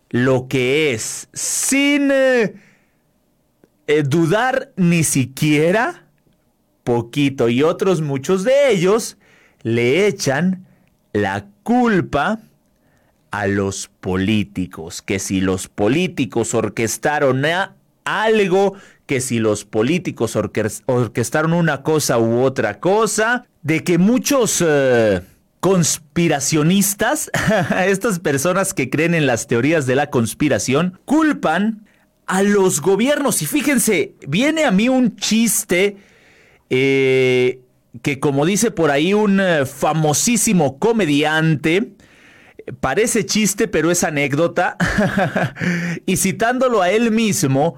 lo 0.09 0.47
que 0.47 0.93
es, 0.93 1.29
sin 1.33 2.11
eh, 2.11 2.53
eh, 3.87 4.03
dudar 4.03 4.71
ni 4.75 5.03
siquiera 5.03 6.03
poquito. 6.83 7.49
Y 7.49 7.63
otros 7.63 8.01
muchos 8.01 8.43
de 8.43 8.71
ellos 8.71 9.17
le 9.63 10.07
echan 10.07 10.65
la 11.13 11.47
culpa 11.63 12.39
a 13.31 13.47
los 13.47 13.89
políticos, 13.99 15.01
que 15.01 15.19
si 15.19 15.41
los 15.41 15.67
políticos 15.67 16.53
orquestaron 16.53 17.43
algo, 18.05 18.75
que 19.05 19.21
si 19.21 19.39
los 19.39 19.65
políticos 19.65 20.37
orquestaron 20.85 21.53
una 21.53 21.83
cosa 21.83 22.19
u 22.19 22.41
otra 22.41 22.79
cosa, 22.79 23.45
de 23.63 23.83
que 23.83 23.97
muchos 23.97 24.63
eh, 24.65 25.21
conspiracionistas, 25.59 27.29
estas 27.85 28.19
personas 28.19 28.73
que 28.73 28.89
creen 28.89 29.13
en 29.13 29.27
las 29.27 29.47
teorías 29.47 29.85
de 29.85 29.95
la 29.95 30.09
conspiración, 30.09 30.99
culpan 31.05 31.86
a 32.27 32.43
los 32.43 32.81
gobiernos. 32.81 33.41
Y 33.41 33.45
fíjense, 33.45 34.13
viene 34.27 34.65
a 34.65 34.71
mí 34.71 34.89
un 34.89 35.15
chiste 35.15 35.97
eh, 36.69 37.61
que 38.01 38.19
como 38.19 38.45
dice 38.45 38.71
por 38.71 38.91
ahí 38.91 39.13
un 39.13 39.39
eh, 39.39 39.65
famosísimo 39.65 40.77
comediante, 40.77 41.93
parece 42.79 43.25
chiste 43.25 43.67
pero 43.67 43.91
es 43.91 44.03
anécdota, 44.03 44.77
y 46.05 46.17
citándolo 46.17 46.81
a 46.81 46.91
él 46.91 47.11
mismo, 47.11 47.75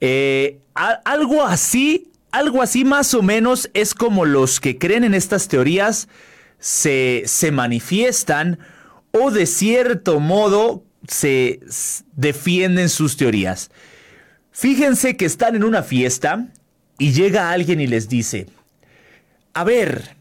eh, 0.00 0.58
algo 0.74 1.44
así, 1.44 2.10
algo 2.30 2.62
así 2.62 2.84
más 2.84 3.14
o 3.14 3.22
menos 3.22 3.70
es 3.74 3.94
como 3.94 4.24
los 4.24 4.58
que 4.58 4.78
creen 4.78 5.04
en 5.04 5.14
estas 5.14 5.48
teorías 5.48 6.08
se, 6.58 7.24
se 7.26 7.52
manifiestan 7.52 8.58
o 9.12 9.30
de 9.30 9.46
cierto 9.46 10.18
modo 10.18 10.84
se 11.06 11.60
defienden 12.14 12.88
sus 12.88 13.16
teorías. 13.16 13.70
Fíjense 14.50 15.16
que 15.16 15.24
están 15.24 15.56
en 15.56 15.64
una 15.64 15.82
fiesta 15.82 16.48
y 16.98 17.12
llega 17.12 17.50
alguien 17.50 17.80
y 17.80 17.86
les 17.86 18.08
dice, 18.08 18.46
a 19.54 19.64
ver, 19.64 20.16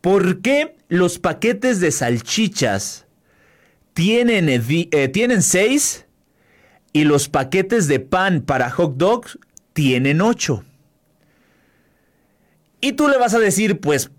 ¿por 0.00 0.40
qué 0.40 0.76
los 0.88 1.18
paquetes 1.18 1.80
de 1.80 1.90
salchichas 1.90 3.06
tienen, 3.92 4.48
eh, 4.48 5.08
tienen 5.08 5.42
seis 5.42 6.06
y 6.92 7.04
los 7.04 7.28
paquetes 7.28 7.86
de 7.86 8.00
pan 8.00 8.40
para 8.40 8.70
hot 8.70 8.96
dogs 8.96 9.38
tienen 9.72 10.20
ocho? 10.20 10.64
Y 12.80 12.92
tú 12.92 13.08
le 13.08 13.18
vas 13.18 13.34
a 13.34 13.38
decir, 13.38 13.80
pues, 13.80 14.10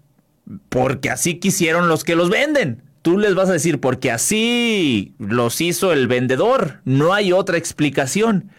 porque 0.69 1.09
así 1.09 1.39
quisieron 1.39 1.87
los 1.87 2.03
que 2.03 2.15
los 2.15 2.29
venden. 2.29 2.86
Tú 3.01 3.17
les 3.17 3.35
vas 3.35 3.49
a 3.49 3.53
decir, 3.53 3.79
porque 3.79 4.11
así 4.11 5.15
los 5.19 5.61
hizo 5.61 5.93
el 5.93 6.07
vendedor. 6.07 6.81
No 6.83 7.13
hay 7.13 7.31
otra 7.31 7.57
explicación. 7.57 8.51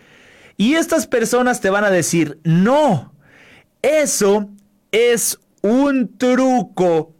Y 0.57 0.75
estas 0.75 1.07
personas 1.07 1.61
te 1.61 1.71
van 1.71 1.85
a 1.85 1.91
decir, 1.91 2.41
no, 2.45 3.13
eso 3.83 4.51
es 4.91 5.39
un 5.63 6.17
truco 6.17 7.15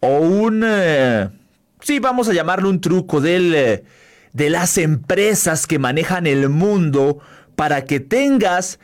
o 0.00 0.18
un... 0.18 0.62
Eh, 0.66 1.30
sí, 1.80 2.00
vamos 2.00 2.28
a 2.28 2.32
llamarlo 2.32 2.68
un 2.68 2.80
truco 2.80 3.24
eh, 3.24 3.84
de 4.32 4.50
las 4.50 4.78
empresas 4.78 5.66
que 5.66 5.78
manejan 5.78 6.26
el 6.26 6.48
mundo 6.48 7.20
para 7.56 7.84
que 7.84 8.00
tengas 8.00 8.78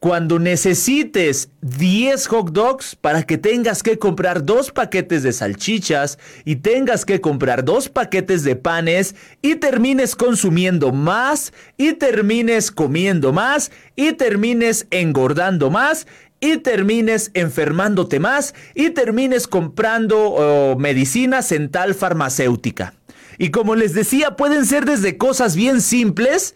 cuando 0.00 0.38
necesites 0.38 1.50
10 1.62 2.26
hot 2.28 2.50
dogs 2.52 2.94
para 2.94 3.24
que 3.24 3.36
tengas 3.36 3.82
que 3.82 3.98
comprar 3.98 4.44
dos 4.44 4.70
paquetes 4.70 5.24
de 5.24 5.32
salchichas 5.32 6.18
y 6.44 6.56
tengas 6.56 7.04
que 7.04 7.20
comprar 7.20 7.64
dos 7.64 7.88
paquetes 7.88 8.44
de 8.44 8.54
panes 8.54 9.16
y 9.42 9.56
termines 9.56 10.14
consumiendo 10.14 10.92
más 10.92 11.52
y 11.76 11.94
termines 11.94 12.70
comiendo 12.70 13.32
más 13.32 13.72
y 13.96 14.12
termines 14.12 14.86
engordando 14.90 15.70
más 15.70 16.06
y 16.40 16.58
termines 16.58 17.32
enfermándote 17.34 18.20
más 18.20 18.54
y 18.74 18.90
termines 18.90 19.48
comprando 19.48 20.76
medicinas 20.78 21.50
en 21.50 21.70
tal 21.70 21.96
farmacéutica. 21.96 22.94
Y 23.38 23.50
como 23.50 23.74
les 23.74 23.94
decía, 23.94 24.36
pueden 24.36 24.64
ser 24.64 24.84
desde 24.84 25.16
cosas 25.16 25.56
bien 25.56 25.80
simples 25.80 26.54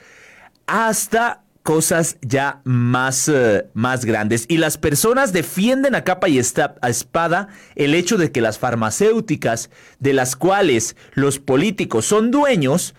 hasta 0.66 1.41
cosas 1.62 2.16
ya 2.22 2.60
más, 2.64 3.28
eh, 3.28 3.66
más 3.74 4.04
grandes. 4.04 4.46
Y 4.48 4.58
las 4.58 4.78
personas 4.78 5.32
defienden 5.32 5.94
a 5.94 6.04
capa 6.04 6.28
y 6.28 6.38
a 6.38 6.88
espada 6.88 7.48
el 7.76 7.94
hecho 7.94 8.16
de 8.16 8.32
que 8.32 8.40
las 8.40 8.58
farmacéuticas, 8.58 9.70
de 9.98 10.12
las 10.12 10.36
cuales 10.36 10.96
los 11.14 11.38
políticos 11.38 12.06
son 12.06 12.30
dueños, 12.30 12.94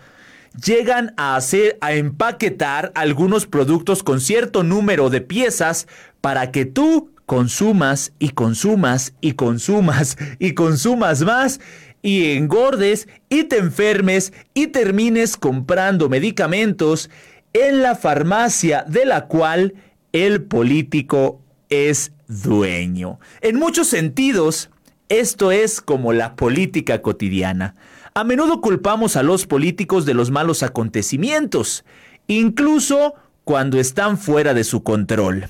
llegan 0.62 1.14
a 1.16 1.36
hacer, 1.36 1.78
a 1.80 1.94
empaquetar 1.94 2.92
algunos 2.94 3.46
productos 3.46 4.02
con 4.02 4.20
cierto 4.20 4.62
número 4.62 5.10
de 5.10 5.20
piezas 5.20 5.86
para 6.20 6.50
que 6.52 6.64
tú 6.64 7.10
consumas 7.26 8.12
y 8.18 8.30
consumas 8.30 9.14
y 9.20 9.32
consumas 9.32 10.16
y 10.38 10.52
consumas 10.52 11.22
más 11.22 11.60
y 12.02 12.32
engordes 12.32 13.08
y 13.30 13.44
te 13.44 13.56
enfermes 13.56 14.32
y 14.52 14.66
termines 14.66 15.38
comprando 15.38 16.10
medicamentos 16.10 17.10
en 17.54 17.82
la 17.82 17.94
farmacia 17.94 18.84
de 18.86 19.06
la 19.06 19.26
cual 19.26 19.74
el 20.12 20.42
político 20.42 21.40
es 21.70 22.12
dueño. 22.28 23.18
En 23.40 23.56
muchos 23.56 23.86
sentidos, 23.88 24.70
esto 25.08 25.50
es 25.50 25.80
como 25.80 26.12
la 26.12 26.36
política 26.36 27.00
cotidiana. 27.00 27.76
A 28.14 28.24
menudo 28.24 28.60
culpamos 28.60 29.16
a 29.16 29.22
los 29.22 29.46
políticos 29.46 30.04
de 30.04 30.14
los 30.14 30.30
malos 30.30 30.62
acontecimientos, 30.62 31.84
incluso 32.26 33.14
cuando 33.44 33.78
están 33.78 34.18
fuera 34.18 34.54
de 34.54 34.64
su 34.64 34.82
control. 34.82 35.48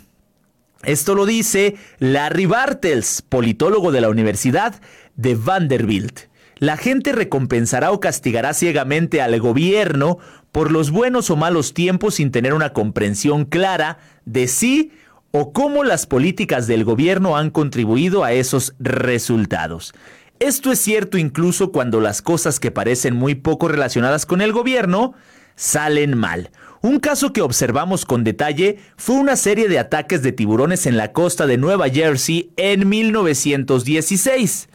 Esto 0.83 1.15
lo 1.15 1.25
dice 1.25 1.77
Larry 1.99 2.47
Bartels, 2.47 3.23
politólogo 3.23 3.93
de 3.93 4.01
la 4.03 4.11
Universidad 4.11 4.81
de 5.17 5.35
Vanderbilt. 5.35 6.21
La 6.59 6.77
gente 6.77 7.13
recompensará 7.13 7.91
o 7.91 8.01
castigará 8.01 8.55
ciegamente 8.55 9.21
al 9.21 9.39
gobierno 9.41 10.19
por 10.53 10.71
los 10.71 10.91
buenos 10.91 11.31
o 11.31 11.37
malos 11.37 11.75
tiempos 11.75 12.15
sin 12.15 12.31
tener 12.31 12.55
una 12.55 12.73
comprensión 12.73 13.45
clara 13.45 13.99
de 14.25 14.47
sí 14.47 14.93
o 15.33 15.53
cómo 15.53 15.83
las 15.83 16.07
políticas 16.07 16.69
del 16.69 16.85
gobierno 16.85 17.37
han 17.37 17.51
contribuido 17.51 18.23
a 18.23 18.33
esos 18.33 18.75
resultados. 18.79 19.93
Esto 20.39 20.71
es 20.71 20.79
cierto 20.79 21.19
incluso 21.19 21.73
cuando 21.73 22.01
las 22.01 22.23
cosas 22.23 22.61
que 22.61 22.71
parecen 22.71 23.17
muy 23.17 23.35
poco 23.35 23.67
relacionadas 23.67 24.27
con 24.27 24.41
el 24.41 24.53
gobierno 24.53 25.15
salen 25.57 26.17
mal. 26.17 26.51
Un 26.83 27.01
caso 27.01 27.33
que 27.33 27.41
observamos 27.41 28.05
con 28.05 28.23
detalle 28.23 28.79
fue 28.97 29.17
una 29.17 29.37
serie 29.37 29.69
de 29.69 29.79
ataques 29.79 30.23
de 30.23 30.33
tiburones 30.33 30.87
en 30.87 30.97
la 30.97 31.13
costa 31.13 31.47
de 31.47 31.57
Nueva 31.57 31.89
Jersey 31.89 32.51
en 32.57 32.89
1916. 32.89 34.69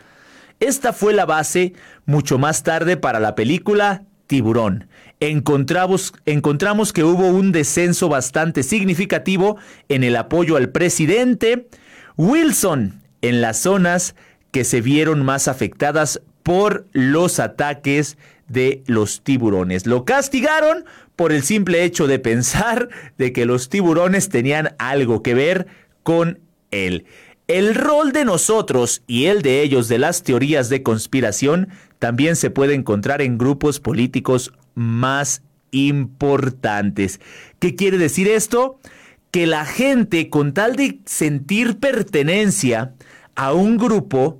Esta 0.59 0.91
fue 0.93 1.13
la 1.13 1.25
base 1.25 1.73
mucho 2.05 2.37
más 2.37 2.63
tarde 2.63 2.97
para 2.97 3.19
la 3.19 3.35
película 3.35 4.03
Tiburón. 4.27 4.87
Encontramos, 5.19 6.13
que 6.93 7.03
hubo 7.03 7.27
un 7.27 7.51
descenso 7.51 8.09
bastante 8.09 8.63
significativo 8.63 9.57
en 9.89 10.03
el 10.03 10.15
apoyo 10.15 10.55
al 10.55 10.69
presidente 10.69 11.67
Wilson 12.15 13.01
en 13.21 13.41
las 13.41 13.57
zonas 13.57 14.15
que 14.51 14.63
se 14.63 14.81
vieron 14.81 15.25
más 15.25 15.47
afectadas 15.47 16.21
por 16.43 16.85
los 16.91 17.39
ataques 17.39 18.17
de 18.47 18.83
los 18.85 19.21
tiburones. 19.21 19.85
Lo 19.85 20.05
castigaron 20.05 20.85
por 21.15 21.31
el 21.31 21.43
simple 21.43 21.83
hecho 21.83 22.07
de 22.07 22.19
pensar 22.19 22.89
de 23.17 23.33
que 23.33 23.45
los 23.45 23.69
tiburones 23.69 24.29
tenían 24.29 24.75
algo 24.77 25.21
que 25.21 25.33
ver 25.33 25.67
con 26.03 26.39
él. 26.71 27.05
El 27.49 27.73
rol 27.73 28.11
de 28.11 28.25
nosotros 28.25 29.01
y 29.07 29.25
el 29.25 29.41
de 29.41 29.63
ellos 29.63 29.87
de 29.87 29.97
las 29.97 30.21
teorías 30.21 30.69
de 30.69 30.83
conspiración 30.83 31.69
también 31.97 32.35
se 32.35 32.51
puede 32.51 32.75
encontrar 32.75 33.23
en 33.23 33.39
grupos 33.39 33.79
políticos 33.79 34.53
más 34.75 35.41
importantes. 35.71 37.19
¿Qué 37.57 37.73
quiere 37.73 37.97
decir 37.97 38.27
esto? 38.27 38.79
Que 39.31 39.47
la 39.47 39.65
gente, 39.65 40.29
con 40.29 40.53
tal 40.53 40.75
de 40.75 40.99
sentir 41.05 41.79
pertenencia, 41.79 42.93
a 43.33 43.53
un 43.53 43.77
grupo, 43.77 44.39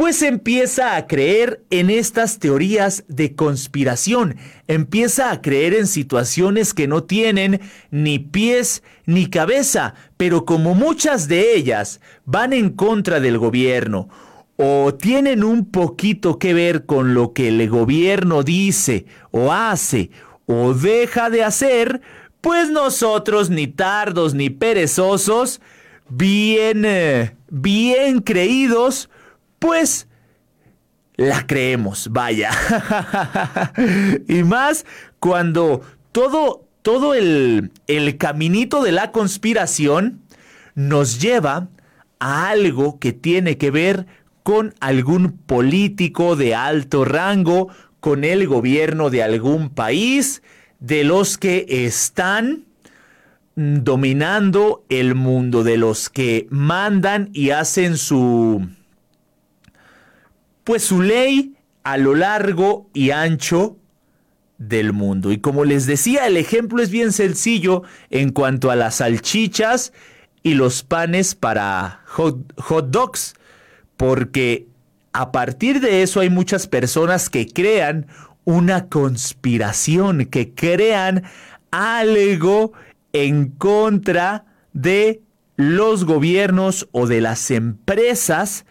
pues 0.00 0.22
empieza 0.22 0.96
a 0.96 1.06
creer 1.06 1.62
en 1.68 1.90
estas 1.90 2.38
teorías 2.38 3.04
de 3.08 3.34
conspiración, 3.34 4.36
empieza 4.66 5.30
a 5.30 5.42
creer 5.42 5.74
en 5.74 5.86
situaciones 5.86 6.72
que 6.72 6.88
no 6.88 7.04
tienen 7.04 7.60
ni 7.90 8.18
pies 8.18 8.82
ni 9.04 9.26
cabeza, 9.26 9.92
pero 10.16 10.46
como 10.46 10.74
muchas 10.74 11.28
de 11.28 11.54
ellas 11.54 12.00
van 12.24 12.54
en 12.54 12.70
contra 12.70 13.20
del 13.20 13.36
gobierno 13.36 14.08
o 14.56 14.94
tienen 14.94 15.44
un 15.44 15.70
poquito 15.70 16.38
que 16.38 16.54
ver 16.54 16.86
con 16.86 17.12
lo 17.12 17.34
que 17.34 17.48
el 17.48 17.68
gobierno 17.68 18.42
dice 18.42 19.04
o 19.32 19.52
hace 19.52 20.10
o 20.46 20.72
deja 20.72 21.28
de 21.28 21.44
hacer, 21.44 22.00
pues 22.40 22.70
nosotros 22.70 23.50
ni 23.50 23.66
tardos 23.66 24.32
ni 24.32 24.48
perezosos, 24.48 25.60
bien, 26.08 26.86
eh, 26.86 27.36
bien 27.50 28.20
creídos, 28.20 29.10
pues 29.60 30.08
la 31.14 31.46
creemos, 31.46 32.08
vaya. 32.10 32.50
y 34.26 34.42
más 34.42 34.84
cuando 35.20 35.82
todo, 36.10 36.66
todo 36.82 37.14
el, 37.14 37.70
el 37.86 38.16
caminito 38.16 38.82
de 38.82 38.90
la 38.90 39.12
conspiración 39.12 40.22
nos 40.74 41.20
lleva 41.20 41.68
a 42.18 42.48
algo 42.48 42.98
que 42.98 43.12
tiene 43.12 43.58
que 43.58 43.70
ver 43.70 44.06
con 44.42 44.74
algún 44.80 45.32
político 45.32 46.36
de 46.36 46.54
alto 46.54 47.04
rango, 47.04 47.68
con 48.00 48.24
el 48.24 48.48
gobierno 48.48 49.10
de 49.10 49.22
algún 49.22 49.68
país, 49.68 50.42
de 50.78 51.04
los 51.04 51.36
que 51.36 51.66
están 51.68 52.64
dominando 53.56 54.84
el 54.88 55.14
mundo, 55.14 55.64
de 55.64 55.76
los 55.76 56.08
que 56.08 56.46
mandan 56.50 57.28
y 57.34 57.50
hacen 57.50 57.98
su 57.98 58.66
pues 60.64 60.84
su 60.84 61.02
ley 61.02 61.54
a 61.82 61.96
lo 61.96 62.14
largo 62.14 62.88
y 62.92 63.10
ancho 63.10 63.76
del 64.58 64.92
mundo. 64.92 65.32
Y 65.32 65.38
como 65.38 65.64
les 65.64 65.86
decía, 65.86 66.26
el 66.26 66.36
ejemplo 66.36 66.82
es 66.82 66.90
bien 66.90 67.12
sencillo 67.12 67.82
en 68.10 68.30
cuanto 68.30 68.70
a 68.70 68.76
las 68.76 68.96
salchichas 68.96 69.92
y 70.42 70.54
los 70.54 70.82
panes 70.82 71.34
para 71.34 72.02
hot, 72.06 72.52
hot 72.60 72.90
dogs, 72.90 73.34
porque 73.96 74.66
a 75.12 75.32
partir 75.32 75.80
de 75.80 76.02
eso 76.02 76.20
hay 76.20 76.30
muchas 76.30 76.66
personas 76.66 77.30
que 77.30 77.46
crean 77.46 78.06
una 78.44 78.88
conspiración, 78.88 80.26
que 80.26 80.54
crean 80.54 81.24
algo 81.70 82.72
en 83.12 83.48
contra 83.48 84.44
de 84.72 85.22
los 85.56 86.04
gobiernos 86.04 86.88
o 86.92 87.06
de 87.06 87.20
las 87.20 87.50
empresas 87.50 88.64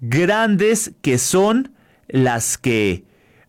grandes 0.00 0.92
que 1.02 1.18
son 1.18 1.72
las 2.08 2.58
que 2.58 3.04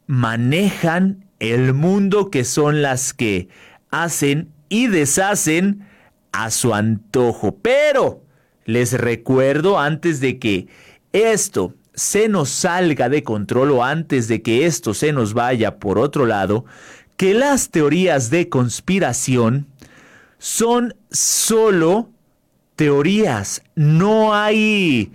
manejan 0.07 1.25
el 1.39 1.73
mundo, 1.73 2.29
que 2.29 2.43
son 2.43 2.81
las 2.81 3.13
que 3.13 3.49
hacen 3.89 4.51
y 4.69 4.87
deshacen 4.87 5.87
a 6.31 6.51
su 6.51 6.73
antojo. 6.73 7.57
Pero 7.61 8.23
les 8.65 8.93
recuerdo 8.93 9.79
antes 9.79 10.19
de 10.19 10.39
que 10.39 10.67
esto 11.13 11.75
se 11.93 12.29
nos 12.29 12.49
salga 12.49 13.09
de 13.09 13.23
control 13.23 13.71
o 13.71 13.83
antes 13.83 14.27
de 14.27 14.41
que 14.41 14.65
esto 14.65 14.93
se 14.93 15.11
nos 15.11 15.33
vaya 15.33 15.79
por 15.79 15.99
otro 15.99 16.25
lado, 16.25 16.65
que 17.17 17.33
las 17.33 17.69
teorías 17.69 18.29
de 18.29 18.49
conspiración 18.49 19.67
son 20.37 20.95
solo 21.11 22.09
teorías. 22.75 23.61
No 23.75 24.33
hay 24.33 25.11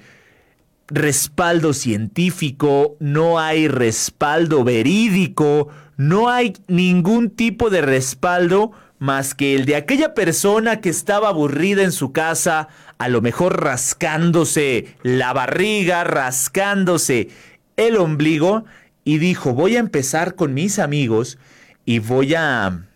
respaldo 0.88 1.72
científico, 1.72 2.96
no 3.00 3.38
hay 3.38 3.68
respaldo 3.68 4.64
verídico, 4.64 5.68
no 5.96 6.28
hay 6.28 6.54
ningún 6.68 7.30
tipo 7.30 7.70
de 7.70 7.82
respaldo 7.82 8.72
más 8.98 9.34
que 9.34 9.54
el 9.54 9.66
de 9.66 9.76
aquella 9.76 10.14
persona 10.14 10.80
que 10.80 10.88
estaba 10.88 11.28
aburrida 11.28 11.82
en 11.82 11.92
su 11.92 12.12
casa, 12.12 12.68
a 12.98 13.08
lo 13.08 13.20
mejor 13.20 13.62
rascándose 13.62 14.96
la 15.02 15.32
barriga, 15.32 16.04
rascándose 16.04 17.28
el 17.76 17.96
ombligo, 17.96 18.64
y 19.04 19.18
dijo, 19.18 19.52
voy 19.52 19.76
a 19.76 19.80
empezar 19.80 20.34
con 20.34 20.52
mis 20.52 20.78
amigos 20.78 21.38
y 21.84 22.00
voy 22.00 22.34
a, 22.34 22.86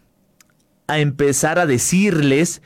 empezar 0.89 1.61
a 1.61 1.67
decirles 1.67 2.63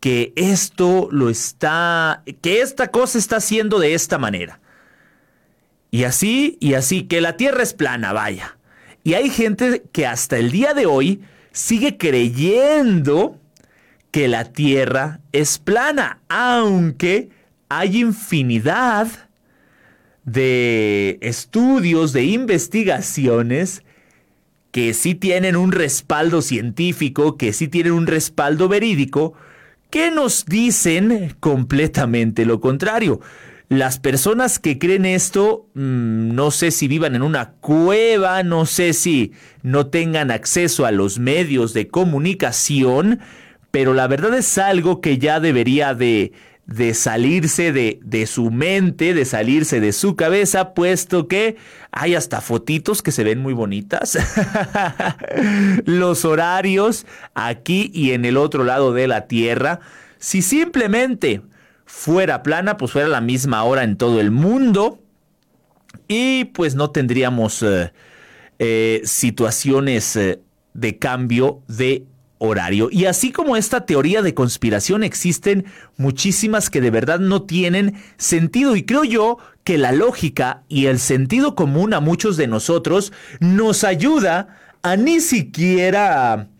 que 0.00 0.32
esto 0.34 1.08
lo 1.10 1.28
está, 1.28 2.22
que 2.40 2.62
esta 2.62 2.88
cosa 2.88 3.18
está 3.18 3.36
haciendo 3.36 3.78
de 3.78 3.92
esta 3.92 4.16
manera. 4.16 4.60
Y 5.96 6.04
así, 6.04 6.58
y 6.60 6.74
así, 6.74 7.04
que 7.04 7.22
la 7.22 7.38
Tierra 7.38 7.62
es 7.62 7.72
plana, 7.72 8.12
vaya. 8.12 8.58
Y 9.02 9.14
hay 9.14 9.30
gente 9.30 9.82
que 9.92 10.06
hasta 10.06 10.36
el 10.36 10.50
día 10.50 10.74
de 10.74 10.84
hoy 10.84 11.22
sigue 11.52 11.96
creyendo 11.96 13.40
que 14.10 14.28
la 14.28 14.44
Tierra 14.44 15.20
es 15.32 15.58
plana, 15.58 16.20
aunque 16.28 17.30
hay 17.70 18.02
infinidad 18.02 19.08
de 20.26 21.16
estudios, 21.22 22.12
de 22.12 22.24
investigaciones 22.24 23.82
que 24.72 24.92
sí 24.92 25.14
tienen 25.14 25.56
un 25.56 25.72
respaldo 25.72 26.42
científico, 26.42 27.38
que 27.38 27.54
sí 27.54 27.68
tienen 27.68 27.94
un 27.94 28.06
respaldo 28.06 28.68
verídico, 28.68 29.32
que 29.88 30.10
nos 30.10 30.44
dicen 30.44 31.34
completamente 31.40 32.44
lo 32.44 32.60
contrario. 32.60 33.22
Las 33.68 33.98
personas 33.98 34.60
que 34.60 34.78
creen 34.78 35.04
esto, 35.04 35.66
mm, 35.74 36.34
no 36.34 36.52
sé 36.52 36.70
si 36.70 36.86
vivan 36.86 37.16
en 37.16 37.22
una 37.22 37.50
cueva, 37.52 38.44
no 38.44 38.64
sé 38.64 38.92
si 38.92 39.32
no 39.62 39.88
tengan 39.88 40.30
acceso 40.30 40.86
a 40.86 40.92
los 40.92 41.18
medios 41.18 41.72
de 41.72 41.88
comunicación, 41.88 43.18
pero 43.72 43.92
la 43.92 44.06
verdad 44.06 44.34
es 44.38 44.56
algo 44.58 45.00
que 45.00 45.18
ya 45.18 45.40
debería 45.40 45.94
de, 45.94 46.32
de 46.66 46.94
salirse 46.94 47.72
de, 47.72 47.98
de, 48.04 48.26
su 48.26 48.52
mente, 48.52 49.14
de 49.14 49.24
salirse 49.24 49.80
de 49.80 49.92
su 49.92 50.14
cabeza, 50.14 50.72
puesto 50.72 51.26
que 51.26 51.56
hay 51.90 52.14
hasta 52.14 52.40
fotitos 52.40 53.02
que 53.02 53.10
se 53.10 53.24
ven 53.24 53.40
muy 53.40 53.52
bonitas. 53.52 54.16
Los 55.86 56.24
horarios 56.24 57.04
aquí 57.34 57.90
y 57.92 58.12
en 58.12 58.24
el 58.26 58.36
otro 58.36 58.62
lado 58.62 58.92
de 58.92 59.08
la 59.08 59.26
Tierra. 59.26 59.80
Si 60.18 60.40
simplemente 60.40 61.42
fuera 61.96 62.42
plana, 62.42 62.76
pues 62.76 62.92
fuera 62.92 63.08
la 63.08 63.22
misma 63.22 63.64
hora 63.64 63.82
en 63.82 63.96
todo 63.96 64.20
el 64.20 64.30
mundo 64.30 65.00
y 66.08 66.44
pues 66.44 66.74
no 66.74 66.90
tendríamos 66.90 67.62
eh, 67.62 67.90
eh, 68.58 69.00
situaciones 69.04 70.14
eh, 70.14 70.40
de 70.74 70.98
cambio 70.98 71.62
de 71.68 72.04
horario. 72.36 72.90
Y 72.92 73.06
así 73.06 73.32
como 73.32 73.56
esta 73.56 73.86
teoría 73.86 74.20
de 74.20 74.34
conspiración 74.34 75.04
existen 75.04 75.64
muchísimas 75.96 76.68
que 76.68 76.82
de 76.82 76.90
verdad 76.90 77.18
no 77.18 77.44
tienen 77.44 77.94
sentido 78.18 78.76
y 78.76 78.84
creo 78.84 79.04
yo 79.04 79.38
que 79.64 79.78
la 79.78 79.92
lógica 79.92 80.64
y 80.68 80.86
el 80.86 80.98
sentido 80.98 81.54
común 81.54 81.94
a 81.94 82.00
muchos 82.00 82.36
de 82.36 82.46
nosotros 82.46 83.10
nos 83.40 83.84
ayuda 83.84 84.58
a 84.82 84.96
ni 84.96 85.20
siquiera 85.20 86.50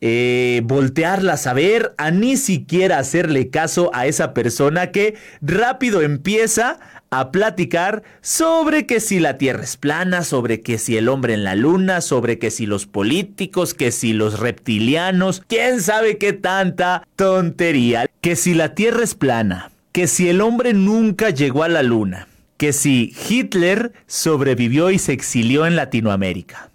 eh, 0.00 0.62
voltearlas 0.64 1.46
a 1.46 1.52
ver, 1.52 1.94
a 1.98 2.10
ni 2.10 2.36
siquiera 2.36 2.98
hacerle 2.98 3.50
caso 3.50 3.90
a 3.94 4.06
esa 4.06 4.32
persona 4.32 4.92
que 4.92 5.14
rápido 5.40 6.02
empieza 6.02 6.78
a 7.10 7.32
platicar 7.32 8.02
sobre 8.20 8.86
que 8.86 9.00
si 9.00 9.18
la 9.18 9.38
Tierra 9.38 9.64
es 9.64 9.76
plana, 9.76 10.22
sobre 10.22 10.60
que 10.60 10.78
si 10.78 10.96
el 10.96 11.08
hombre 11.08 11.34
en 11.34 11.44
la 11.44 11.54
luna, 11.54 12.00
sobre 12.00 12.38
que 12.38 12.50
si 12.50 12.66
los 12.66 12.86
políticos, 12.86 13.74
que 13.74 13.90
si 13.90 14.12
los 14.12 14.38
reptilianos, 14.38 15.42
quién 15.46 15.80
sabe 15.80 16.18
qué 16.18 16.32
tanta 16.32 17.06
tontería, 17.16 18.06
que 18.20 18.36
si 18.36 18.54
la 18.54 18.74
Tierra 18.74 19.02
es 19.02 19.14
plana, 19.14 19.72
que 19.92 20.06
si 20.06 20.28
el 20.28 20.40
hombre 20.40 20.74
nunca 20.74 21.30
llegó 21.30 21.64
a 21.64 21.68
la 21.68 21.82
luna, 21.82 22.28
que 22.56 22.72
si 22.72 23.14
Hitler 23.28 23.92
sobrevivió 24.06 24.90
y 24.90 24.98
se 24.98 25.12
exilió 25.12 25.66
en 25.66 25.76
Latinoamérica 25.76 26.70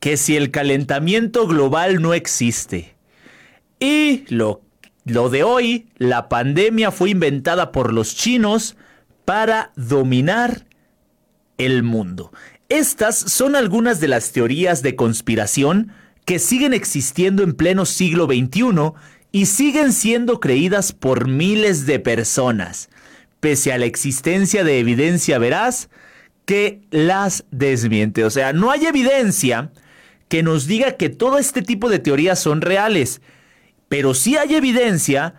que 0.00 0.16
si 0.16 0.36
el 0.36 0.50
calentamiento 0.50 1.46
global 1.46 2.00
no 2.00 2.14
existe. 2.14 2.94
Y 3.78 4.24
lo, 4.28 4.62
lo 5.04 5.28
de 5.28 5.42
hoy, 5.42 5.88
la 5.96 6.28
pandemia 6.28 6.90
fue 6.90 7.10
inventada 7.10 7.72
por 7.72 7.92
los 7.92 8.14
chinos 8.14 8.76
para 9.24 9.72
dominar 9.76 10.66
el 11.58 11.82
mundo. 11.82 12.32
Estas 12.68 13.16
son 13.16 13.56
algunas 13.56 14.00
de 14.00 14.08
las 14.08 14.32
teorías 14.32 14.82
de 14.82 14.96
conspiración 14.96 15.92
que 16.24 16.38
siguen 16.38 16.74
existiendo 16.74 17.42
en 17.42 17.54
pleno 17.54 17.86
siglo 17.86 18.26
XXI 18.26 18.92
y 19.30 19.46
siguen 19.46 19.92
siendo 19.92 20.40
creídas 20.40 20.92
por 20.92 21.28
miles 21.28 21.86
de 21.86 22.00
personas, 22.00 22.88
pese 23.38 23.72
a 23.72 23.78
la 23.78 23.84
existencia 23.84 24.64
de 24.64 24.80
evidencia 24.80 25.38
veraz 25.38 25.88
que 26.46 26.80
las 26.90 27.44
desmiente. 27.50 28.24
O 28.24 28.30
sea, 28.30 28.52
no 28.52 28.70
hay 28.70 28.86
evidencia 28.86 29.70
que 30.28 30.42
nos 30.42 30.66
diga 30.66 30.92
que 30.92 31.08
todo 31.08 31.38
este 31.38 31.62
tipo 31.62 31.88
de 31.88 31.98
teorías 31.98 32.38
son 32.38 32.60
reales, 32.60 33.20
pero 33.88 34.14
sí 34.14 34.36
hay 34.36 34.54
evidencia 34.54 35.34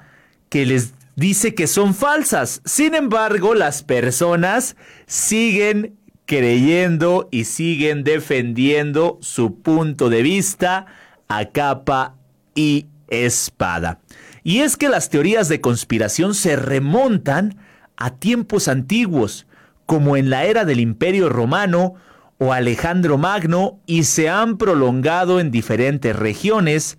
que 0.50 0.65
les 0.65 0.93
dice 1.15 1.56
que 1.56 1.67
son 1.67 1.93
falsas. 1.93 2.62
Sin 2.63 2.95
embargo, 2.95 3.54
las 3.54 3.84
personas 3.84 4.78
siguen 5.06 5.97
creyendo 6.26 7.28
y 7.32 7.45
siguen 7.45 8.04
defendiendo 8.04 9.17
su 9.21 9.60
punto 9.62 10.10
de 10.10 10.21
vista 10.21 10.86
a 11.28 11.45
capa 11.47 12.15
y 12.56 12.86
espada. 13.08 14.00
Y 14.43 14.60
es 14.60 14.78
que 14.78 14.89
las 14.89 15.10
teorías 15.10 15.50
de 15.50 15.60
conspiración 15.60 16.34
se 16.34 16.56
remontan 16.56 17.58
a 17.97 18.12
tiempos 18.12 18.67
antiguos, 18.67 19.47
como 19.86 20.15
en 20.15 20.30
la 20.30 20.45
era 20.45 20.65
del 20.65 20.80
Imperio 20.80 21.30
Romano 21.30 21.95
o 22.38 22.54
Alejandro 22.54 23.17
Magno 23.17 23.80
y 23.86 24.04
se 24.04 24.30
han 24.30 24.58
prolongado 24.58 25.39
en 25.39 25.52
diferentes 25.52 26.15
regiones 26.15 26.97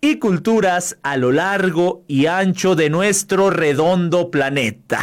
y 0.00 0.18
culturas 0.18 0.98
a 1.02 1.16
lo 1.16 1.32
largo 1.32 2.04
y 2.06 2.26
ancho 2.26 2.76
de 2.76 2.90
nuestro 2.90 3.50
redondo 3.50 4.30
planeta. 4.30 5.00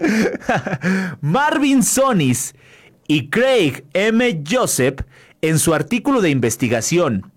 Marvin 1.20 1.82
Sonis 1.82 2.54
y 3.08 3.28
Craig 3.28 3.84
M. 3.92 4.42
Joseph 4.48 5.00
en 5.42 5.58
su 5.58 5.74
artículo 5.74 6.20
de 6.20 6.30
investigación 6.30 7.32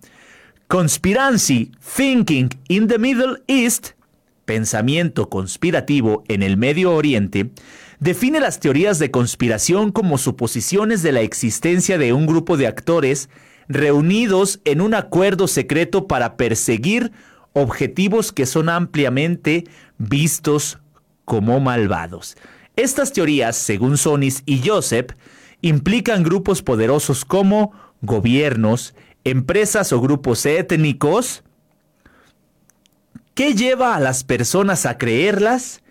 Conspiracy 0.68 1.72
Thinking 1.96 2.50
in 2.68 2.88
the 2.88 2.98
Middle 2.98 3.44
East, 3.48 3.92
pensamiento 4.46 5.30
conspirativo 5.30 6.24
en 6.28 6.44
el 6.44 6.58
Medio 6.58 6.94
Oriente, 6.94 7.52
define 8.00 8.40
las 8.40 8.60
teorías 8.60 9.00
de 9.00 9.12
conspiración 9.12 9.92
como 9.92 10.18
suposiciones 10.18 11.02
de 11.04 11.12
la 11.12 11.22
existencia 11.22 11.98
de 11.98 12.14
un 12.14 12.26
grupo 12.26 12.58
de 12.58 12.68
actores 12.68 13.30
reunidos 13.68 14.60
en 14.66 14.82
un 14.82 14.94
acuerdo 14.94 15.48
secreto 15.48 16.08
para 16.08 16.36
perseguir 16.36 17.12
objetivos 17.54 18.32
que 18.32 18.46
son 18.46 18.70
ampliamente 18.70 19.66
vistos 19.98 20.80
como 21.26 21.60
malvados. 21.60 22.36
Estas 22.76 23.14
teorías, 23.14 23.56
según 23.56 23.98
Sonis 23.98 24.42
y 24.46 24.68
Joseph, 24.68 25.12
implican 25.62 26.24
grupos 26.24 26.62
poderosos 26.62 27.24
como 27.24 27.72
gobiernos, 28.02 28.96
empresas 29.24 29.94
o 29.94 30.02
grupos 30.02 30.46
étnicos. 30.46 31.44
¿Qué 33.36 33.54
lleva 33.54 33.96
a 33.96 34.00
las 34.00 34.24
personas 34.24 34.86
a 34.86 34.98
creerlas? 34.98 35.83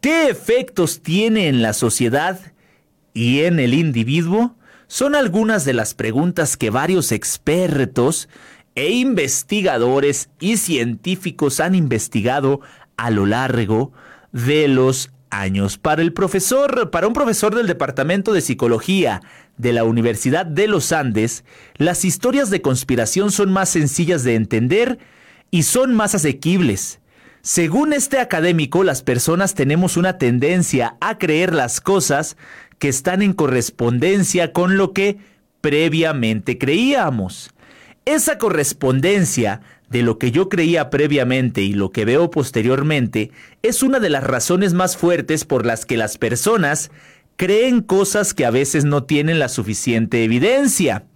¿Qué 0.00 0.28
efectos 0.28 1.02
tiene 1.02 1.48
en 1.48 1.60
la 1.60 1.72
sociedad 1.72 2.38
y 3.14 3.40
en 3.40 3.58
el 3.58 3.74
individuo? 3.74 4.54
Son 4.86 5.16
algunas 5.16 5.64
de 5.64 5.72
las 5.72 5.94
preguntas 5.94 6.56
que 6.56 6.70
varios 6.70 7.10
expertos 7.10 8.28
e 8.76 8.90
investigadores 8.90 10.30
y 10.38 10.56
científicos 10.58 11.58
han 11.58 11.74
investigado 11.74 12.60
a 12.96 13.10
lo 13.10 13.26
largo 13.26 13.92
de 14.30 14.68
los 14.68 15.10
años. 15.30 15.78
Para 15.78 16.02
el 16.02 16.12
profesor, 16.12 16.90
para 16.90 17.08
un 17.08 17.12
profesor 17.12 17.56
del 17.56 17.66
Departamento 17.66 18.32
de 18.32 18.40
Psicología 18.40 19.20
de 19.56 19.72
la 19.72 19.82
Universidad 19.82 20.46
de 20.46 20.68
los 20.68 20.92
Andes, 20.92 21.44
las 21.76 22.04
historias 22.04 22.50
de 22.50 22.62
conspiración 22.62 23.32
son 23.32 23.52
más 23.52 23.68
sencillas 23.70 24.22
de 24.22 24.36
entender 24.36 25.00
y 25.50 25.64
son 25.64 25.92
más 25.92 26.14
asequibles. 26.14 27.00
Según 27.50 27.94
este 27.94 28.18
académico, 28.18 28.84
las 28.84 29.00
personas 29.00 29.54
tenemos 29.54 29.96
una 29.96 30.18
tendencia 30.18 30.98
a 31.00 31.16
creer 31.16 31.54
las 31.54 31.80
cosas 31.80 32.36
que 32.78 32.88
están 32.90 33.22
en 33.22 33.32
correspondencia 33.32 34.52
con 34.52 34.76
lo 34.76 34.92
que 34.92 35.16
previamente 35.62 36.58
creíamos. 36.58 37.48
Esa 38.04 38.36
correspondencia 38.36 39.62
de 39.88 40.02
lo 40.02 40.18
que 40.18 40.30
yo 40.30 40.50
creía 40.50 40.90
previamente 40.90 41.62
y 41.62 41.72
lo 41.72 41.90
que 41.90 42.04
veo 42.04 42.30
posteriormente 42.30 43.30
es 43.62 43.82
una 43.82 43.98
de 43.98 44.10
las 44.10 44.24
razones 44.24 44.74
más 44.74 44.98
fuertes 44.98 45.46
por 45.46 45.64
las 45.64 45.86
que 45.86 45.96
las 45.96 46.18
personas 46.18 46.90
creen 47.36 47.80
cosas 47.80 48.34
que 48.34 48.44
a 48.44 48.50
veces 48.50 48.84
no 48.84 49.04
tienen 49.04 49.38
la 49.38 49.48
suficiente 49.48 50.22
evidencia. 50.22 51.06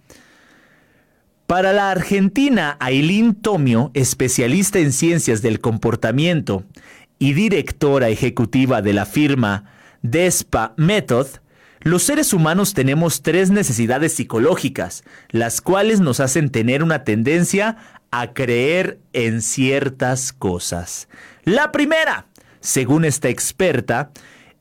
Para 1.47 1.73
la 1.73 1.91
argentina 1.91 2.77
Aileen 2.79 3.35
Tomio, 3.35 3.91
especialista 3.93 4.79
en 4.79 4.93
ciencias 4.93 5.41
del 5.41 5.59
comportamiento 5.59 6.63
y 7.19 7.33
directora 7.33 8.07
ejecutiva 8.09 8.81
de 8.81 8.93
la 8.93 9.05
firma 9.05 9.65
DESPA 10.03 10.73
Method, 10.77 11.27
los 11.81 12.03
seres 12.03 12.31
humanos 12.31 12.73
tenemos 12.73 13.21
tres 13.23 13.51
necesidades 13.51 14.13
psicológicas, 14.13 15.03
las 15.31 15.59
cuales 15.59 15.99
nos 15.99 16.21
hacen 16.21 16.49
tener 16.49 16.81
una 16.81 17.03
tendencia 17.03 17.75
a 18.09 18.33
creer 18.33 18.99
en 19.11 19.41
ciertas 19.41 20.31
cosas. 20.31 21.09
La 21.43 21.73
primera, 21.73 22.27
según 22.61 23.03
esta 23.03 23.27
experta, 23.27 24.11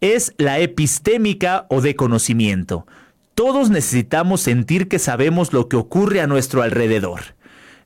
es 0.00 0.34
la 0.36 0.58
epistémica 0.58 1.66
o 1.70 1.80
de 1.80 1.94
conocimiento. 1.94 2.88
Todos 3.34 3.70
necesitamos 3.70 4.40
sentir 4.40 4.88
que 4.88 4.98
sabemos 4.98 5.52
lo 5.52 5.68
que 5.68 5.76
ocurre 5.76 6.20
a 6.20 6.26
nuestro 6.26 6.62
alrededor. 6.62 7.20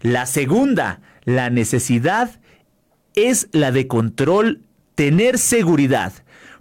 La 0.01 0.27
segunda, 0.27 1.01
la 1.25 1.51
necesidad, 1.51 2.41
es 3.15 3.49
la 3.53 3.73
de 3.73 3.87
control, 3.87 4.61
tener 4.95 5.39
seguridad 5.39 6.13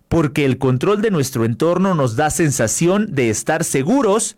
porque 0.07 0.45
el 0.45 0.57
control 0.57 1.01
de 1.01 1.11
nuestro 1.11 1.45
entorno 1.45 1.95
nos 1.95 2.15
da 2.15 2.29
sensación 2.29 3.13
de 3.13 3.29
estar 3.29 3.63
seguros 3.63 4.37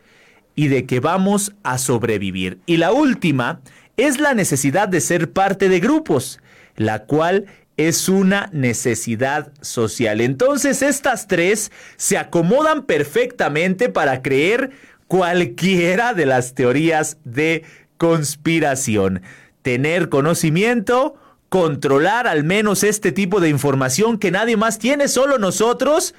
y 0.55 0.69
de 0.69 0.85
que 0.85 0.99
vamos 0.99 1.53
a 1.63 1.77
sobrevivir. 1.77 2.59
Y 2.65 2.77
la 2.77 2.91
última 2.91 3.61
es 3.95 4.19
la 4.19 4.33
necesidad 4.33 4.87
de 4.87 5.01
ser 5.01 5.31
parte 5.31 5.69
de 5.69 5.79
grupos, 5.79 6.39
la 6.75 7.03
cual 7.05 7.45
es 7.77 8.09
una 8.09 8.49
necesidad 8.51 9.51
social. 9.61 10.19
Entonces 10.19 10.81
estas 10.81 11.27
tres 11.27 11.71
se 11.95 12.17
acomodan 12.17 12.83
perfectamente 12.83 13.89
para 13.89 14.21
creer 14.21 14.71
cualquiera 15.07 16.13
de 16.13 16.25
las 16.25 16.55
teorías 16.55 17.17
de 17.23 17.63
conspiración. 17.97 19.21
Tener 19.61 20.09
conocimiento, 20.09 21.15
controlar 21.49 22.27
al 22.27 22.43
menos 22.43 22.83
este 22.83 23.11
tipo 23.11 23.39
de 23.39 23.49
información 23.49 24.17
que 24.17 24.31
nadie 24.31 24.57
más 24.57 24.79
tiene, 24.79 25.07
solo 25.07 25.37
nosotros, 25.37 26.15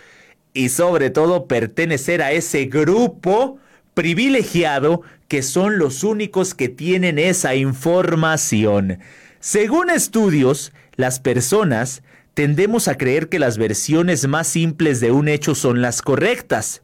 y 0.54 0.70
sobre 0.70 1.10
todo 1.10 1.46
pertenecer 1.46 2.22
a 2.22 2.32
ese 2.32 2.66
grupo 2.66 3.58
privilegiado 3.94 5.02
que 5.26 5.42
son 5.42 5.78
los 5.78 6.04
únicos 6.04 6.54
que 6.54 6.68
tienen 6.68 7.18
esa 7.18 7.54
información. 7.54 9.00
Según 9.40 9.90
estudios, 9.90 10.72
las 10.98 11.20
personas 11.20 12.02
tendemos 12.34 12.88
a 12.88 12.96
creer 12.96 13.28
que 13.28 13.38
las 13.38 13.56
versiones 13.56 14.26
más 14.26 14.48
simples 14.48 15.00
de 15.00 15.12
un 15.12 15.28
hecho 15.28 15.54
son 15.54 15.80
las 15.80 16.02
correctas. 16.02 16.82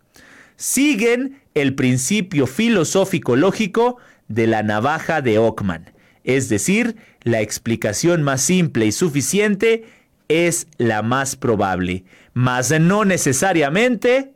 Siguen 0.56 1.42
el 1.54 1.74
principio 1.74 2.46
filosófico 2.46 3.34
lógico 3.36 3.98
de 4.28 4.46
la 4.46 4.62
navaja 4.62 5.20
de 5.20 5.38
Ockman, 5.38 5.92
es 6.22 6.48
decir, 6.48 6.96
la 7.22 7.40
explicación 7.40 8.22
más 8.22 8.40
simple 8.40 8.86
y 8.86 8.92
suficiente 8.92 9.84
es 10.28 10.68
la 10.78 11.02
más 11.02 11.34
probable, 11.34 12.04
mas 12.34 12.70
no 12.80 13.04
necesariamente 13.04 14.32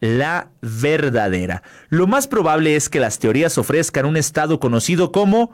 la 0.00 0.50
verdadera. 0.60 1.62
Lo 1.88 2.08
más 2.08 2.26
probable 2.26 2.74
es 2.74 2.88
que 2.88 3.00
las 3.00 3.20
teorías 3.20 3.58
ofrezcan 3.58 4.06
un 4.06 4.16
estado 4.16 4.58
conocido 4.58 5.12
como 5.12 5.52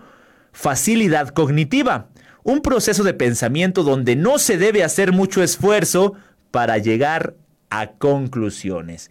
facilidad 0.53 1.29
cognitiva, 1.29 2.09
un 2.43 2.61
proceso 2.61 3.05
de 3.05 3.15
pensamiento 3.15 3.83
donde 3.83 4.17
no 4.17 4.39
se 4.39 4.57
debe 4.57 4.85
hacer 4.85 5.13
mucho 5.13 5.43
esfuerzo 5.43 6.15
para 6.51 6.79
llegar 6.79 7.35
a 7.71 7.93
conclusiones. 7.93 9.11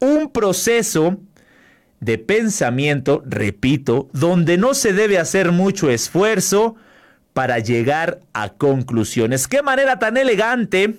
Un 0.00 0.30
proceso 0.30 1.18
de 2.00 2.18
pensamiento, 2.18 3.22
repito, 3.24 4.08
donde 4.12 4.58
no 4.58 4.74
se 4.74 4.92
debe 4.92 5.18
hacer 5.18 5.52
mucho 5.52 5.90
esfuerzo 5.90 6.76
para 7.32 7.58
llegar 7.58 8.20
a 8.32 8.50
conclusiones. 8.50 9.48
Qué 9.48 9.62
manera 9.62 9.98
tan 9.98 10.16
elegante 10.16 10.94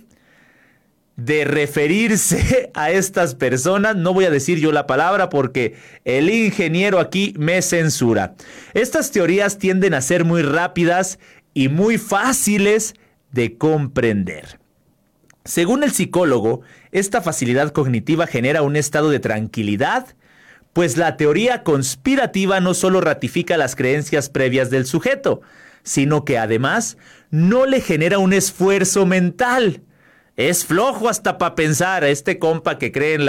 de 1.16 1.46
referirse 1.46 2.72
a 2.74 2.92
estas 2.92 3.36
personas. 3.36 3.96
No 3.96 4.14
voy 4.14 4.26
a 4.26 4.32
decir 4.32 4.60
yo 4.60 4.72
la 4.72 4.88
palabra 4.88 5.30
porque 5.30 5.76
el 6.04 6.30
ingeniero 6.30 7.00
aquí 7.00 7.34
me 7.38 7.62
censura. 7.62 8.36
Estas 8.74 9.12
teorías 9.12 9.58
tienden 9.58 9.94
a 9.94 10.02
ser 10.02 10.26
muy 10.26 10.42
rápidas 10.42 11.20
y 11.54 11.70
muy 11.70 11.98
fáciles 11.98 12.96
de 13.32 13.58
comprender. 13.58 14.60
Según 15.46 15.84
el 15.84 15.92
psicólogo, 15.92 16.62
esta 16.92 17.22
facilidad 17.22 17.72
cognitiva 17.72 18.26
genera 18.26 18.64
un 18.64 18.76
estado 18.76 19.10
de 19.10 19.20
tranquilidad, 19.20 20.08
pues 20.74 20.98
la 20.98 21.18
teoría 21.18 21.64
conspirativa 21.64 22.60
no 22.60 22.74
solo 22.74 23.00
ratifica 23.00 23.56
las 23.56 23.76
creencias 23.76 24.30
previas 24.30 24.70
del 24.70 24.86
sujeto, 24.86 25.42
sino 25.84 26.26
que 26.26 26.38
además 26.38 26.98
no 27.30 27.66
le 27.66 27.80
genera 27.80 28.18
un 28.18 28.34
esfuerzo 28.34 29.06
mental. 29.06 29.82
Es 30.38 30.66
flojo 30.66 31.08
hasta 31.08 31.38
para 31.38 31.56
pensar 31.56 32.04
a 32.04 32.10
este 32.10 32.40
compa 32.40 32.78
que 32.78 32.92
cree 32.92 33.16
en, 33.16 33.28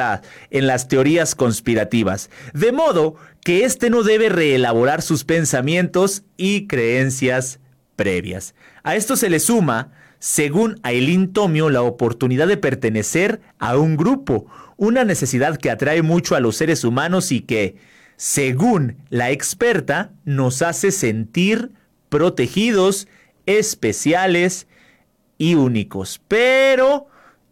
en 0.51 0.67
las 0.67 0.89
teorías 0.89 1.35
conspirativas. 1.35 2.31
De 2.53 2.73
modo 2.73 3.15
que 3.45 3.65
éste 3.65 3.91
no 3.91 4.03
debe 4.03 4.29
reelaborar 4.29 5.03
sus 5.03 5.25
pensamientos 5.25 6.25
y 6.37 6.67
creencias 6.67 7.61
previas. 7.95 8.55
A 8.83 8.97
esto 8.97 9.17
se 9.17 9.31
le 9.31 9.39
suma, 9.39 9.93
según 10.19 10.81
Aileen 10.83 11.33
Tomio, 11.33 11.71
la 11.71 11.83
oportunidad 11.83 12.49
de 12.49 12.57
pertenecer 12.57 13.41
a 13.59 13.77
un 13.77 13.97
grupo, 13.97 14.47
una 14.77 15.05
necesidad 15.05 15.59
que 15.59 15.71
atrae 15.71 16.03
mucho 16.03 16.35
a 16.35 16.41
los 16.41 16.57
seres 16.57 16.83
humanos 16.83 17.31
y 17.31 17.41
que, 17.41 17.77
según 18.17 18.97
la 19.11 19.31
experta, 19.31 20.11
nos 20.25 20.63
hace 20.63 20.91
sentir 20.91 21.71
protegidos, 22.09 23.07
especiales 23.47 24.67
y 25.39 25.55
únicos. 25.55 26.21
Pero 26.29 27.09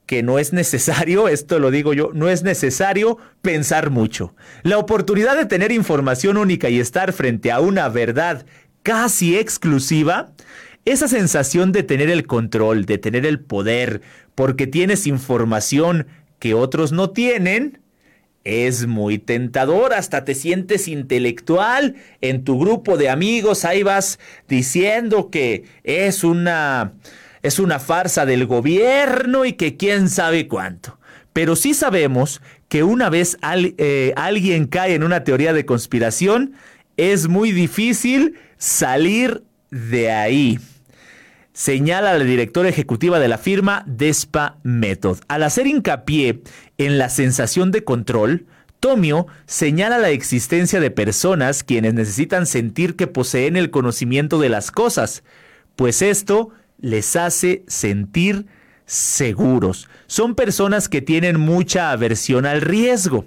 que 0.06 0.22
no 0.22 0.38
es 0.38 0.52
necesario, 0.52 1.28
esto 1.28 1.58
lo 1.58 1.70
digo 1.70 1.94
yo, 1.94 2.10
no 2.14 2.28
es 2.28 2.42
necesario 2.42 3.18
pensar 3.42 3.90
mucho. 3.90 4.34
La 4.62 4.78
oportunidad 4.78 5.36
de 5.36 5.46
tener 5.46 5.72
información 5.72 6.36
única 6.36 6.68
y 6.68 6.80
estar 6.80 7.12
frente 7.12 7.50
a 7.52 7.60
una 7.60 7.88
verdad 7.88 8.46
casi 8.82 9.36
exclusiva, 9.38 10.32
esa 10.84 11.08
sensación 11.08 11.72
de 11.72 11.82
tener 11.82 12.10
el 12.10 12.26
control, 12.26 12.84
de 12.84 12.98
tener 12.98 13.24
el 13.24 13.40
poder, 13.40 14.02
porque 14.34 14.66
tienes 14.66 15.06
información 15.06 16.06
que 16.38 16.52
otros 16.52 16.92
no 16.92 17.08
tienen, 17.10 17.78
es 18.44 18.86
muy 18.86 19.18
tentador, 19.18 19.94
hasta 19.94 20.26
te 20.26 20.34
sientes 20.34 20.86
intelectual 20.86 21.94
en 22.20 22.44
tu 22.44 22.58
grupo 22.58 22.98
de 22.98 23.08
amigos, 23.08 23.64
ahí 23.64 23.82
vas 23.82 24.18
diciendo 24.46 25.30
que 25.30 25.64
es 25.82 26.22
una 26.22 26.92
es 27.44 27.59
una 27.59 27.78
farsa 27.78 28.24
del 28.24 28.46
gobierno 28.46 29.44
y 29.44 29.52
que 29.52 29.76
quién 29.76 30.09
sabe 30.09 30.48
cuánto. 30.48 30.98
Pero 31.35 31.57
sí 31.57 31.74
sabemos 31.74 32.40
que 32.68 32.83
una 32.83 33.11
vez 33.11 33.37
eh, 33.42 34.14
alguien 34.16 34.66
cae 34.66 34.94
en 34.94 35.04
una 35.04 35.24
teoría 35.24 35.52
de 35.52 35.66
conspiración, 35.66 36.54
es 36.96 37.28
muy 37.28 37.52
difícil 37.52 38.38
salir 38.57 39.44
de 39.70 40.11
ahí. 40.11 40.59
señala 41.52 42.16
la 42.16 42.24
directora 42.24 42.70
ejecutiva 42.70 43.20
de 43.20 43.28
la 43.28 43.37
firma 43.37 43.85
Despa 43.87 44.57
Method. 44.62 45.18
Al 45.28 45.42
hacer 45.42 45.66
hincapié 45.66 46.40
en 46.78 46.96
la 46.96 47.11
sensación 47.11 47.70
de 47.72 47.85
control, 47.85 48.46
Tomio 48.80 49.26
señala 49.44 49.98
la 49.98 50.09
existencia 50.09 50.80
de 50.80 50.90
personas 50.90 51.62
quienes 51.62 51.92
necesitan 51.92 52.46
sentir 52.46 52.96
que 52.96 53.07
poseen 53.07 53.57
el 53.57 53.70
conocimiento 53.70 54.40
de 54.40 54.48
las 54.48 54.70
cosas, 54.70 55.22
pues 55.76 56.00
esto 56.00 56.50
les 56.84 57.16
hace 57.16 57.64
sentir 57.66 58.46
seguros. 58.86 59.88
Son 60.06 60.34
personas 60.34 60.88
que 60.88 61.00
tienen 61.00 61.40
mucha 61.40 61.90
aversión 61.90 62.46
al 62.46 62.60
riesgo 62.60 63.26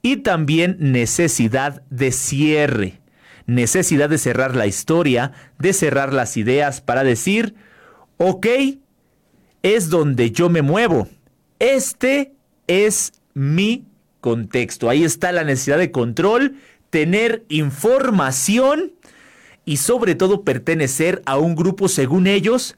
y 0.00 0.18
también 0.18 0.76
necesidad 0.78 1.82
de 1.90 2.12
cierre 2.12 3.02
necesidad 3.46 4.08
de 4.08 4.18
cerrar 4.18 4.56
la 4.56 4.66
historia, 4.66 5.32
de 5.58 5.72
cerrar 5.72 6.12
las 6.12 6.36
ideas 6.36 6.80
para 6.80 7.04
decir, 7.04 7.54
ok, 8.18 8.46
es 9.62 9.90
donde 9.90 10.30
yo 10.30 10.48
me 10.48 10.62
muevo. 10.62 11.08
Este 11.58 12.32
es 12.66 13.12
mi 13.34 13.84
contexto. 14.20 14.88
Ahí 14.88 15.04
está 15.04 15.32
la 15.32 15.44
necesidad 15.44 15.78
de 15.78 15.90
control, 15.90 16.56
tener 16.90 17.44
información 17.48 18.92
y 19.64 19.76
sobre 19.78 20.14
todo 20.14 20.42
pertenecer 20.42 21.22
a 21.26 21.38
un 21.38 21.54
grupo, 21.54 21.88
según 21.88 22.26
ellos, 22.26 22.76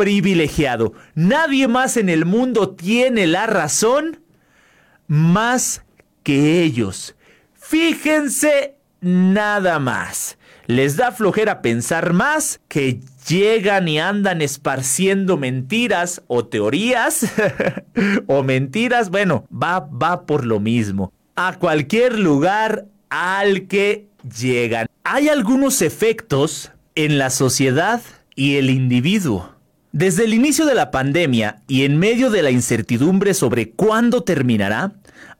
privilegiado. 0.00 0.94
Nadie 1.14 1.68
más 1.68 1.98
en 1.98 2.08
el 2.08 2.24
mundo 2.24 2.70
tiene 2.70 3.26
la 3.26 3.46
razón 3.46 4.22
más 5.08 5.84
que 6.22 6.62
ellos. 6.62 7.16
Fíjense 7.52 8.76
nada 9.02 9.78
más. 9.78 10.38
Les 10.64 10.96
da 10.96 11.12
flojera 11.12 11.60
pensar 11.60 12.14
más 12.14 12.62
que 12.66 13.00
llegan 13.28 13.88
y 13.88 13.98
andan 14.00 14.40
esparciendo 14.40 15.36
mentiras 15.36 16.22
o 16.28 16.46
teorías 16.46 17.26
o 18.26 18.42
mentiras. 18.42 19.10
Bueno, 19.10 19.44
va, 19.52 19.80
va 19.80 20.24
por 20.24 20.46
lo 20.46 20.60
mismo. 20.60 21.12
A 21.36 21.58
cualquier 21.58 22.18
lugar 22.18 22.86
al 23.10 23.66
que 23.66 24.08
llegan. 24.34 24.86
Hay 25.04 25.28
algunos 25.28 25.82
efectos 25.82 26.72
en 26.94 27.18
la 27.18 27.28
sociedad 27.28 28.00
y 28.34 28.56
el 28.56 28.70
individuo. 28.70 29.59
Desde 29.92 30.24
el 30.24 30.34
inicio 30.34 30.66
de 30.66 30.74
la 30.74 30.92
pandemia 30.92 31.62
y 31.66 31.84
en 31.84 31.98
medio 31.98 32.30
de 32.30 32.42
la 32.42 32.52
incertidumbre 32.52 33.34
sobre 33.34 33.72
cuándo 33.72 34.22
terminará, 34.22 34.92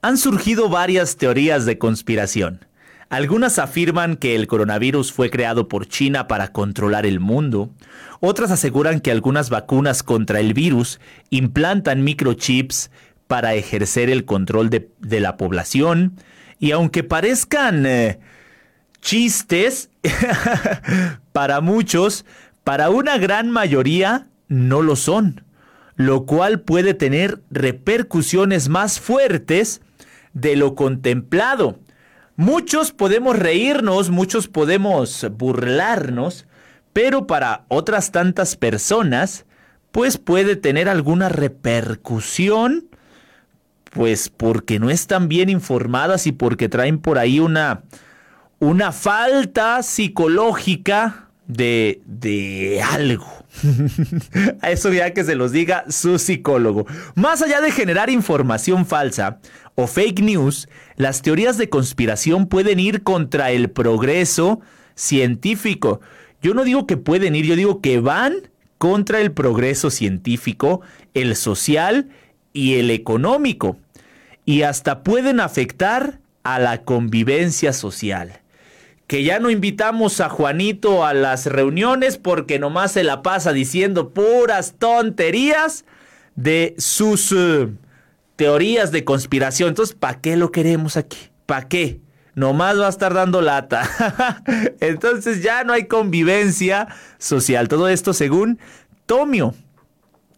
han 0.03 0.19
surgido 0.19 0.69
varias 0.69 1.17
teorías 1.17 1.67
de 1.67 1.79
conspiración. 1.79 2.65
Algunas 3.11 3.61
afirman 3.61 4.17
que 4.17 4.35
el 4.35 4.49
coronavirus 4.49 5.13
fue 5.13 5.31
creado 5.31 5.69
por 5.69 5.87
China 5.87 6.27
para 6.27 6.49
controlar 6.49 7.07
el 7.07 7.21
mundo. 7.21 7.71
Otras 8.19 8.51
aseguran 8.51 8.99
que 8.99 9.13
algunas 9.13 9.51
vacunas 9.51 10.03
contra 10.03 10.41
el 10.41 10.53
virus 10.53 10.99
implantan 11.31 12.03
microchips 12.03 12.91
para 13.29 13.55
ejercer 13.55 14.11
el 14.11 14.25
control 14.25 14.69
de, 14.69 15.21
la 15.21 15.37
población. 15.37 16.17
Y 16.59 16.73
aunque 16.73 17.05
parezcan 17.05 17.87
eh, 17.87 18.19
chistes 19.01 19.91
para 21.33 21.61
muchos, 21.61 22.25
para 22.65 22.91
una 22.91 23.17
gran 23.19 23.51
mayoría 23.51 24.27
no 24.51 24.83
lo 24.83 24.97
son, 24.97 25.45
lo 25.95 26.27
cual 26.27 26.61
puede 26.61 26.93
tener 26.93 27.41
repercusiones 27.51 28.69
más 28.69 29.01
fuertes 29.01 29.81
de 30.35 30.57
lo 30.57 30.75
contemplado. 30.75 31.79
Muchos 32.37 32.93
podemos 32.93 33.39
reírnos, 33.39 34.11
muchos 34.11 34.49
podemos 34.49 35.27
burlarnos, 35.39 36.47
pero 36.93 37.27
para 37.27 37.65
otras 37.69 38.11
tantas 38.11 38.57
personas, 38.57 39.47
pues 39.93 40.19
puede 40.19 40.57
tener 40.57 40.89
alguna 40.89 41.29
repercusión, 41.29 42.89
pues 43.91 44.31
porque 44.31 44.81
no 44.81 44.91
están 44.91 45.29
bien 45.29 45.49
informadas 45.49 46.27
y 46.27 46.33
porque 46.33 46.69
traen 46.69 46.99
por 46.99 47.19
ahí 47.19 47.39
una, 47.39 47.83
una 48.59 48.91
falta 48.91 49.83
psicológica 49.85 51.29
de, 51.47 52.01
de 52.05 52.83
algo. 52.83 53.40
A 54.63 54.71
eso 54.71 54.93
ya 54.93 55.13
que 55.13 55.25
se 55.25 55.35
los 55.35 55.53
diga 55.53 55.85
su 55.89 56.19
psicólogo. 56.19 56.87
Más 57.15 57.43
allá 57.43 57.61
de 57.61 57.73
generar 57.73 58.11
información 58.11 58.87
falsa 58.87 59.41
o 59.75 59.87
fake 59.87 60.21
news, 60.21 60.69
las 60.97 61.23
teorías 61.23 61.59
de 61.59 61.69
conspiración 61.69 62.47
pueden 62.47 62.79
ir 62.81 63.03
contra 63.03 63.51
el 63.51 63.71
progreso 63.71 64.61
científico. 64.95 66.01
Yo 66.43 66.55
no 66.55 66.65
digo 66.65 66.87
que 66.87 66.97
pueden 66.97 67.35
ir, 67.35 67.47
yo 67.47 67.57
digo 67.57 67.81
que 67.81 68.01
van 68.01 68.51
contra 68.79 69.21
el 69.21 69.33
progreso 69.33 69.91
científico, 69.91 70.81
el 71.15 71.37
social 71.37 72.09
y 72.53 72.75
el 72.75 72.91
económico. 72.91 73.77
Y 74.47 74.63
hasta 74.63 75.03
pueden 75.03 75.41
afectar 75.41 76.21
a 76.43 76.59
la 76.59 76.83
convivencia 76.83 77.73
social 77.73 78.41
que 79.11 79.25
ya 79.25 79.41
no 79.41 79.51
invitamos 79.51 80.21
a 80.21 80.29
Juanito 80.29 81.05
a 81.05 81.15
las 81.15 81.47
reuniones 81.47 82.17
porque 82.17 82.61
nomás 82.61 82.93
se 82.93 83.03
la 83.03 83.23
pasa 83.23 83.53
diciendo 83.53 84.11
puras 84.11 84.77
tonterías 84.79 85.85
de 86.37 86.77
sus 86.79 87.33
eh, 87.33 87.71
teorías 88.37 88.93
de 88.93 89.03
conspiración. 89.03 89.71
Entonces, 89.71 89.97
¿para 89.99 90.21
qué 90.21 90.37
lo 90.37 90.53
queremos 90.53 90.97
aquí? 90.97 91.19
¿Para 91.47 91.67
qué? 91.67 92.01
Nomás 92.37 92.79
va 92.79 92.87
a 92.87 92.91
estar 92.91 93.13
dando 93.13 93.41
lata. 93.41 93.83
Entonces 94.81 95.43
ya 95.43 95.65
no 95.65 95.73
hay 95.73 95.89
convivencia 95.89 96.87
social. 97.19 97.67
Todo 97.67 97.89
esto 97.89 98.13
según 98.13 98.61
Tomio. 99.07 99.57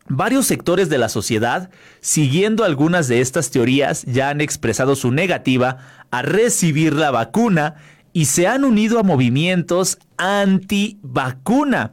Varios 0.08 0.46
sectores 0.46 0.88
de 0.88 0.96
la 0.96 1.10
sociedad, 1.10 1.68
siguiendo 2.00 2.64
algunas 2.64 3.06
de 3.06 3.20
estas 3.20 3.50
teorías, 3.50 4.04
ya 4.04 4.30
han 4.30 4.40
expresado 4.40 4.96
su 4.96 5.10
negativa 5.10 5.76
a 6.10 6.22
recibir 6.22 6.94
la 6.94 7.10
vacuna 7.10 7.76
y 8.12 8.26
se 8.26 8.46
han 8.46 8.64
unido 8.64 8.98
a 8.98 9.02
movimientos 9.02 9.98
anti-vacuna. 10.16 11.92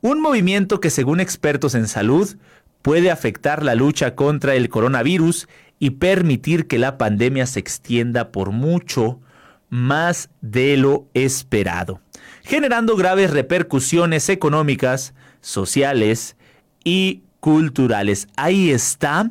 Un 0.00 0.20
movimiento 0.20 0.80
que 0.80 0.90
según 0.90 1.20
expertos 1.20 1.74
en 1.74 1.86
salud 1.86 2.36
puede 2.82 3.10
afectar 3.10 3.62
la 3.62 3.74
lucha 3.74 4.14
contra 4.14 4.54
el 4.54 4.68
coronavirus 4.68 5.48
y 5.78 5.90
permitir 5.90 6.66
que 6.66 6.78
la 6.78 6.98
pandemia 6.98 7.46
se 7.46 7.60
extienda 7.60 8.32
por 8.32 8.50
mucho 8.50 9.20
más 9.68 10.28
de 10.40 10.76
lo 10.76 11.06
esperado, 11.14 12.00
generando 12.42 12.96
graves 12.96 13.30
repercusiones 13.30 14.28
económicas, 14.28 15.14
sociales 15.40 16.36
y 16.84 17.22
culturales. 17.40 18.28
Ahí 18.36 18.70
está 18.70 19.30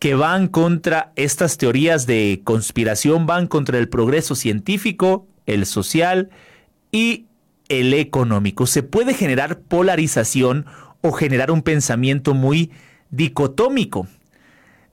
que 0.00 0.14
van 0.14 0.48
contra 0.48 1.12
estas 1.14 1.58
teorías 1.58 2.06
de 2.06 2.40
conspiración, 2.42 3.26
van 3.26 3.46
contra 3.46 3.78
el 3.78 3.88
progreso 3.88 4.34
científico, 4.34 5.28
el 5.44 5.66
social 5.66 6.30
y 6.90 7.26
el 7.68 7.92
económico. 7.92 8.66
Se 8.66 8.82
puede 8.82 9.12
generar 9.12 9.60
polarización 9.60 10.64
o 11.02 11.12
generar 11.12 11.50
un 11.50 11.60
pensamiento 11.60 12.32
muy 12.32 12.72
dicotómico. 13.10 14.08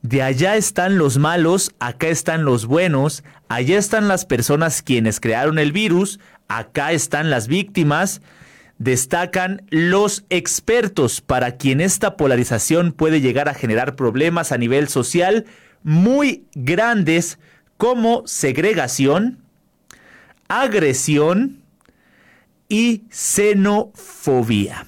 De 0.02 0.22
allá 0.22 0.58
están 0.58 0.98
los 0.98 1.18
malos, 1.18 1.72
acá 1.80 2.08
están 2.08 2.44
los 2.44 2.66
buenos, 2.66 3.24
allá 3.48 3.78
están 3.78 4.10
las 4.10 4.26
personas 4.26 4.82
quienes 4.82 5.22
crearon 5.22 5.58
el 5.58 5.72
virus, 5.72 6.20
acá 6.50 6.92
están 6.92 7.30
las 7.30 7.48
víctimas, 7.48 8.22
destacan 8.80 9.64
los 9.70 10.26
expertos 10.30 11.22
para 11.22 11.58
quien 11.58 11.82
esta 11.82 12.18
polarización 12.18 12.92
puede 12.92 13.22
llegar 13.22 13.50
a 13.50 13.54
generar 13.54 13.96
problemas 13.96 14.52
a 14.52 14.58
nivel 14.58 14.88
social 14.88 15.46
muy 15.84 16.46
grandes 16.54 17.40
como 17.78 18.26
segregación, 18.26 19.40
agresión 20.48 21.62
y 22.70 23.04
xenofobia. 23.10 24.86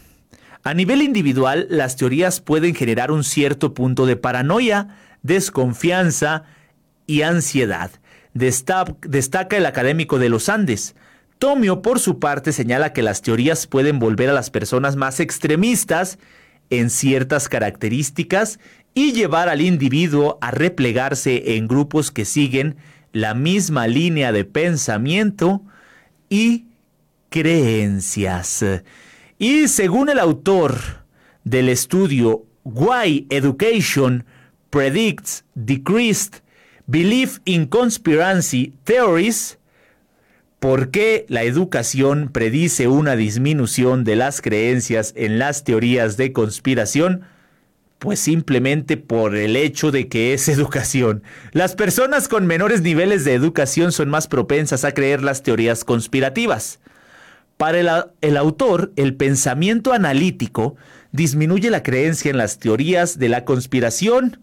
A 0.64 0.74
nivel 0.74 1.02
individual, 1.02 1.68
las 1.70 1.96
teorías 1.96 2.42
pueden 2.42 2.76
generar 2.76 3.12
un 3.12 3.24
cierto 3.24 3.74
punto 3.74 4.06
de 4.06 4.18
paranoia, 4.18 4.98
desconfianza 5.24 6.44
y 7.08 7.22
ansiedad. 7.22 7.92
Destaca 8.34 9.58
el 9.58 9.66
académico 9.66 10.20
de 10.20 10.30
los 10.30 10.50
Andes, 10.50 10.96
Tomio, 11.40 11.82
por 11.82 12.00
su 12.00 12.20
parte, 12.20 12.52
señala 12.52 12.92
que 12.92 13.02
las 13.02 13.22
teorías 13.22 13.66
pueden 13.66 13.98
volver 13.98 14.30
a 14.30 14.34
las 14.34 14.50
personas 14.50 14.98
más 14.98 15.22
extremistas 15.22 16.20
en 16.70 16.90
ciertas 16.90 17.48
características 17.48 18.60
y 18.94 19.14
llevar 19.14 19.48
al 19.48 19.62
individuo 19.62 20.38
a 20.42 20.52
replegarse 20.52 21.56
en 21.56 21.70
grupos 21.70 22.12
que 22.12 22.26
siguen 22.26 22.76
la 23.14 23.36
misma 23.36 23.88
línea 23.88 24.34
de 24.34 24.44
pensamiento 24.44 25.62
y 26.28 26.66
creencias. 27.30 28.66
Y 29.38 29.70
según 29.70 30.10
el 30.10 30.20
autor 30.20 30.76
del 31.46 31.70
estudio 31.70 32.44
Why 32.66 33.28
Education 33.30 34.26
Predicts 34.72 35.46
Decreased 35.56 36.42
Belief 36.86 37.40
in 37.46 37.66
Conspiracy 37.68 38.74
Theories, 38.84 39.59
¿Por 40.60 40.92
qué 40.92 41.26
la 41.30 41.44
educación 41.44 42.30
predice 42.34 42.90
una 42.90 43.16
disminución 43.16 44.04
de 44.04 44.18
las 44.18 44.42
creencias 44.42 45.14
en 45.16 45.40
las 45.40 45.64
teorías 45.64 46.18
de 46.18 46.34
conspiración? 46.34 47.22
Pues 47.98 48.20
simplemente 48.20 48.98
por 48.98 49.38
el 49.38 49.56
hecho 49.56 49.92
de 49.92 50.10
que 50.10 50.34
es 50.34 50.50
educación. 50.50 51.24
Las 51.54 51.76
personas 51.76 52.28
con 52.28 52.46
menores 52.46 52.82
niveles 52.82 53.24
de 53.24 53.36
educación 53.36 53.94
son 53.94 54.10
más 54.10 54.28
propensas 54.28 54.84
a 54.84 54.94
creer 54.94 55.24
las 55.24 55.44
teorías 55.44 55.86
conspirativas. 55.86 56.80
Para 57.56 58.10
el, 58.22 58.38
autor, 58.38 58.92
el 58.98 59.16
pensamiento 59.16 59.94
analítico 59.94 60.76
disminuye 61.14 61.70
la 61.70 61.84
creencia 61.84 62.32
en 62.32 62.38
las 62.38 62.60
teorías 62.60 63.18
de 63.18 63.30
la 63.30 63.46
conspiración, 63.46 64.42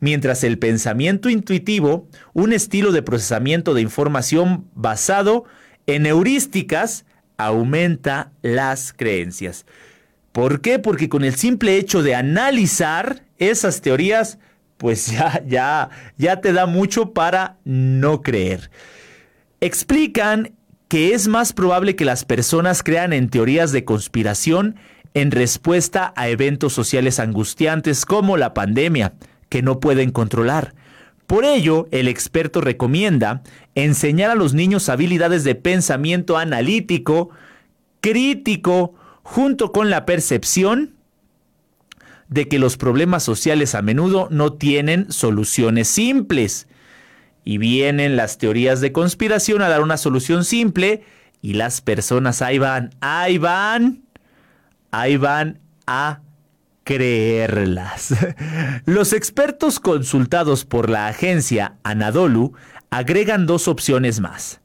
mientras 0.00 0.44
el 0.44 0.58
pensamiento 0.58 1.28
intuitivo, 1.28 2.08
un 2.32 2.52
estilo 2.52 2.92
de 2.92 3.02
procesamiento 3.02 3.74
de 3.74 3.82
información 3.82 4.66
basado 4.74 5.44
en 5.86 6.06
heurísticas, 6.06 7.04
aumenta 7.36 8.32
las 8.42 8.92
creencias. 8.92 9.64
¿Por 10.32 10.60
qué? 10.60 10.78
Porque 10.78 11.08
con 11.08 11.24
el 11.24 11.34
simple 11.34 11.76
hecho 11.76 12.02
de 12.02 12.14
analizar 12.14 13.24
esas 13.38 13.80
teorías, 13.80 14.38
pues 14.76 15.06
ya, 15.06 15.42
ya, 15.46 15.90
ya 16.16 16.40
te 16.40 16.52
da 16.52 16.66
mucho 16.66 17.12
para 17.12 17.56
no 17.64 18.22
creer. 18.22 18.70
Explican 19.60 20.52
que 20.88 21.12
es 21.14 21.28
más 21.28 21.52
probable 21.52 21.96
que 21.96 22.04
las 22.04 22.24
personas 22.24 22.82
crean 22.82 23.12
en 23.12 23.28
teorías 23.28 23.72
de 23.72 23.84
conspiración 23.84 24.76
en 25.14 25.30
respuesta 25.30 26.12
a 26.16 26.28
eventos 26.28 26.72
sociales 26.72 27.18
angustiantes 27.18 28.04
como 28.04 28.36
la 28.36 28.54
pandemia, 28.54 29.14
que 29.48 29.62
no 29.62 29.80
pueden 29.80 30.10
controlar. 30.10 30.74
Por 31.26 31.44
ello, 31.44 31.88
el 31.90 32.08
experto 32.08 32.60
recomienda 32.60 33.42
enseñar 33.74 34.30
a 34.30 34.34
los 34.34 34.54
niños 34.54 34.88
habilidades 34.88 35.44
de 35.44 35.54
pensamiento 35.54 36.38
analítico, 36.38 37.30
crítico, 38.00 38.94
junto 39.22 39.72
con 39.72 39.90
la 39.90 40.06
percepción 40.06 40.94
de 42.28 42.48
que 42.48 42.58
los 42.58 42.76
problemas 42.76 43.22
sociales 43.22 43.74
a 43.74 43.82
menudo 43.82 44.28
no 44.30 44.54
tienen 44.54 45.12
soluciones 45.12 45.88
simples 45.88 46.66
y 47.44 47.58
vienen 47.58 48.16
las 48.16 48.38
teorías 48.38 48.80
de 48.80 48.92
conspiración 48.92 49.62
a 49.62 49.68
dar 49.68 49.82
una 49.82 49.96
solución 49.96 50.44
simple 50.44 51.02
y 51.40 51.54
las 51.54 51.80
personas 51.80 52.42
ahí 52.42 52.58
van, 52.58 52.90
ahí 53.00 53.38
van, 53.38 54.02
ahí 54.90 55.16
van 55.16 55.60
a 55.86 56.20
creerlas. 56.88 58.14
Los 58.86 59.12
expertos 59.12 59.78
consultados 59.78 60.64
por 60.64 60.88
la 60.88 61.06
agencia 61.08 61.74
Anadolu 61.82 62.54
agregan 62.88 63.44
dos 63.44 63.68
opciones 63.68 64.20
más. 64.20 64.62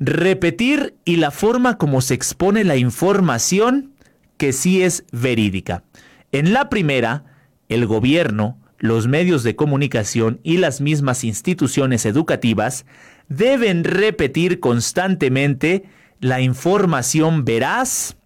Repetir 0.00 0.96
y 1.04 1.18
la 1.18 1.30
forma 1.30 1.78
como 1.78 2.00
se 2.00 2.14
expone 2.14 2.64
la 2.64 2.74
información 2.74 3.92
que 4.38 4.52
sí 4.52 4.82
es 4.82 5.04
verídica. 5.12 5.84
En 6.32 6.52
la 6.52 6.68
primera, 6.68 7.22
el 7.68 7.86
gobierno 7.86 8.58
los 8.78 9.06
medios 9.06 9.44
de 9.44 9.54
comunicación 9.54 10.40
y 10.42 10.56
las 10.56 10.80
mismas 10.80 11.22
instituciones 11.22 12.06
educativas 12.06 12.86
deben 13.28 13.84
repetir 13.84 14.58
constantemente 14.58 15.84
la 16.18 16.40
información 16.40 17.44
veraz, 17.44 18.16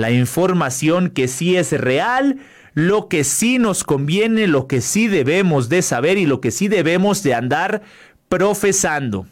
la 0.00 0.10
información 0.10 1.10
que 1.10 1.28
sí 1.28 1.56
es 1.56 1.72
real, 1.72 2.38
lo 2.74 3.08
que 3.08 3.22
sí 3.24 3.58
nos 3.58 3.84
conviene, 3.84 4.46
lo 4.46 4.66
que 4.66 4.80
sí 4.80 5.08
debemos 5.08 5.68
de 5.68 5.82
saber 5.82 6.18
y 6.18 6.26
lo 6.26 6.40
que 6.40 6.50
sí 6.50 6.68
debemos 6.68 7.22
de 7.22 7.34
andar 7.34 7.82
profesando. 8.28 9.26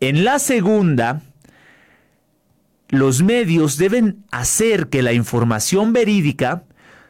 En 0.00 0.24
la 0.24 0.38
segunda, 0.38 1.22
los 2.88 3.22
medios 3.22 3.78
deben 3.78 4.24
hacer 4.30 4.88
que 4.88 5.02
la 5.02 5.12
información 5.12 5.92
verídica 5.92 6.62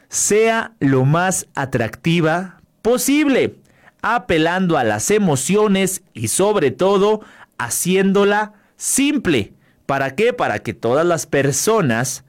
sea 0.09 0.72
lo 0.78 1.05
más 1.05 1.49
atractiva 1.55 2.61
posible, 2.80 3.57
apelando 4.01 4.78
a 4.78 4.84
las 4.84 5.11
emociones 5.11 6.03
y 6.14 6.28
sobre 6.28 6.70
todo 6.70 7.20
haciéndola 7.59 8.55
simple. 8.76 9.53
¿Para 9.84 10.14
qué? 10.14 10.32
Para 10.32 10.61
que 10.61 10.74
todas 10.74 11.05
las 11.05 11.26
personas 11.26 12.24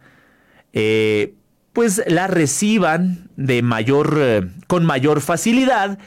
eh, 0.80 1.34
pues 1.74 2.04
la 2.06 2.28
reciban 2.28 3.30
de 3.36 3.64
mayor, 3.64 4.20
eh, 4.22 4.48
con 4.68 4.86
mayor 4.86 5.22
facilidad 5.22 5.98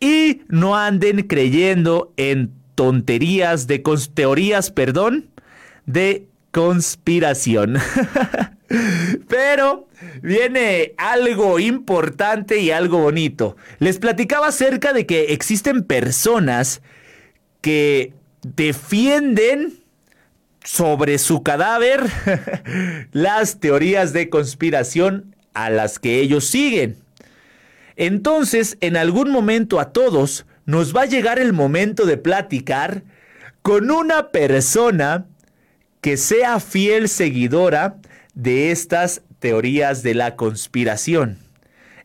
y 0.00 0.42
no 0.48 0.74
anden 0.74 1.28
creyendo 1.28 2.12
en 2.16 2.50
tonterías 2.74 3.68
de 3.68 3.84
teorías, 4.14 4.72
perdón, 4.72 5.30
de 5.84 6.26
conspiración. 6.50 7.76
Pero 9.28 9.86
viene 10.22 10.94
algo 10.96 11.60
importante 11.60 12.58
y 12.58 12.72
algo 12.72 12.98
bonito. 12.98 13.56
Les 13.78 14.00
platicaba 14.00 14.48
acerca 14.48 14.92
de 14.92 15.06
que 15.06 15.32
existen 15.34 15.84
personas 15.84 16.82
que 17.60 18.12
defienden 18.42 19.85
sobre 20.66 21.18
su 21.18 21.44
cadáver 21.44 22.02
las 23.12 23.60
teorías 23.60 24.12
de 24.12 24.28
conspiración 24.28 25.36
a 25.54 25.70
las 25.70 26.00
que 26.00 26.18
ellos 26.18 26.44
siguen. 26.44 26.96
Entonces, 27.94 28.76
en 28.80 28.96
algún 28.96 29.30
momento 29.30 29.78
a 29.78 29.92
todos 29.92 30.44
nos 30.64 30.94
va 30.94 31.02
a 31.02 31.06
llegar 31.06 31.38
el 31.38 31.52
momento 31.52 32.04
de 32.04 32.16
platicar 32.16 33.04
con 33.62 33.92
una 33.92 34.30
persona 34.32 35.26
que 36.00 36.16
sea 36.16 36.58
fiel 36.58 37.08
seguidora 37.08 37.96
de 38.34 38.72
estas 38.72 39.22
teorías 39.38 40.02
de 40.02 40.14
la 40.14 40.34
conspiración. 40.34 41.38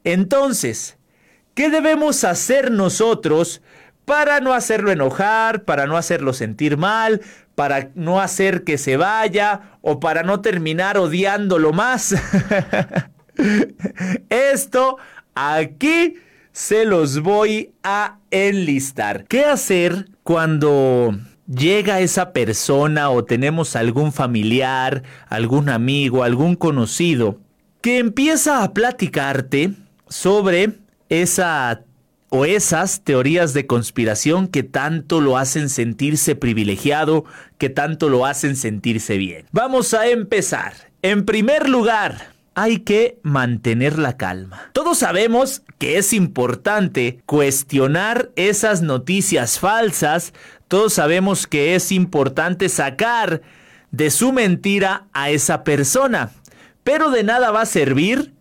Entonces, 0.04 0.98
¿qué 1.56 1.72
debemos 1.72 2.24
hacer 2.24 2.70
nosotros 2.70 3.62
para 4.06 4.40
no 4.40 4.54
hacerlo 4.54 4.92
enojar, 4.92 5.64
para 5.64 5.88
no 5.88 5.98
hacerlo 5.98 6.34
sentir 6.34 6.78
mal, 6.78 7.22
para 7.56 7.92
no 7.96 8.20
hacer 8.20 8.64
que 8.64 8.78
se 8.78 8.98
vaya 8.98 9.78
o 9.82 10.00
para 10.00 10.24
no 10.24 10.42
terminar 10.42 10.98
odiándolo 10.98 11.74
más? 11.74 12.16
Esto 14.30 14.98
aquí 15.36 16.16
se 16.52 16.86
los 16.86 17.22
voy 17.22 17.74
a 17.84 18.18
enlistar. 18.30 19.26
¿Qué 19.28 19.46
hacer 19.46 20.10
cuando 20.24 21.16
llega 21.48 22.00
esa 22.00 22.34
persona 22.34 23.10
o 23.10 23.24
tenemos 23.24 23.76
algún 23.76 24.12
familiar, 24.12 25.04
algún 25.28 25.70
amigo, 25.70 26.24
algún 26.24 26.56
conocido 26.56 27.40
que 27.82 27.98
empieza 27.98 28.64
a 28.64 28.74
platicarte 28.74 29.74
sobre 30.08 30.78
esa 31.10 31.82
o 32.34 32.46
esas 32.46 33.02
teorías 33.02 33.54
de 33.54 33.68
conspiración 33.68 34.48
que 34.48 34.64
tanto 34.64 35.20
lo 35.20 35.38
hacen 35.38 35.68
sentirse 35.68 36.34
privilegiado, 36.34 37.26
que 37.58 37.70
tanto 37.70 38.08
lo 38.08 38.26
hacen 38.26 38.56
sentirse 38.56 39.18
bien. 39.18 39.46
Vamos 39.52 39.94
a 39.94 40.08
empezar. 40.08 40.74
En 41.02 41.26
primer 41.26 41.68
lugar, 41.68 42.32
hay 42.56 42.80
que 42.80 43.20
mantener 43.22 44.00
la 44.00 44.16
calma. 44.16 44.70
Todos 44.72 45.00
sabemos 45.00 45.64
que 45.78 45.98
es 45.98 46.14
importante 46.14 47.20
cuestionar 47.26 48.30
esas 48.38 48.82
noticias 48.82 49.60
falsas, 49.60 50.34
todos 50.70 50.94
sabemos 50.94 51.48
que 51.48 51.76
es 51.76 51.92
importante 51.92 52.70
sacar 52.70 53.42
de 53.92 54.10
su 54.10 54.32
mentira 54.32 55.08
a 55.12 55.32
esa 55.32 55.66
persona, 55.66 56.32
pero 56.86 57.12
de 57.12 57.24
nada 57.24 57.52
va 57.52 57.64
a 57.64 57.66
servir 57.66 58.34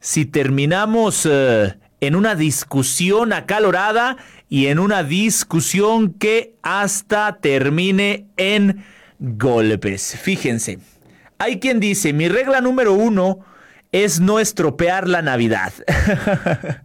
si 0.00 0.24
terminamos 0.24 1.24
eh, 1.24 1.76
en 2.00 2.14
una 2.14 2.34
discusión 2.34 3.32
acalorada 3.32 4.16
y 4.48 4.66
en 4.66 4.78
una 4.78 5.02
discusión 5.02 6.12
que 6.14 6.54
hasta 6.62 7.38
termine 7.40 8.26
en 8.36 8.84
golpes. 9.18 10.16
Fíjense. 10.20 10.78
Hay 11.38 11.60
quien 11.60 11.80
dice, 11.80 12.12
mi 12.12 12.28
regla 12.28 12.60
número 12.60 12.94
uno 12.94 13.40
es 13.92 14.20
no 14.20 14.40
estropear 14.40 15.08
la 15.08 15.22
Navidad. 15.22 15.72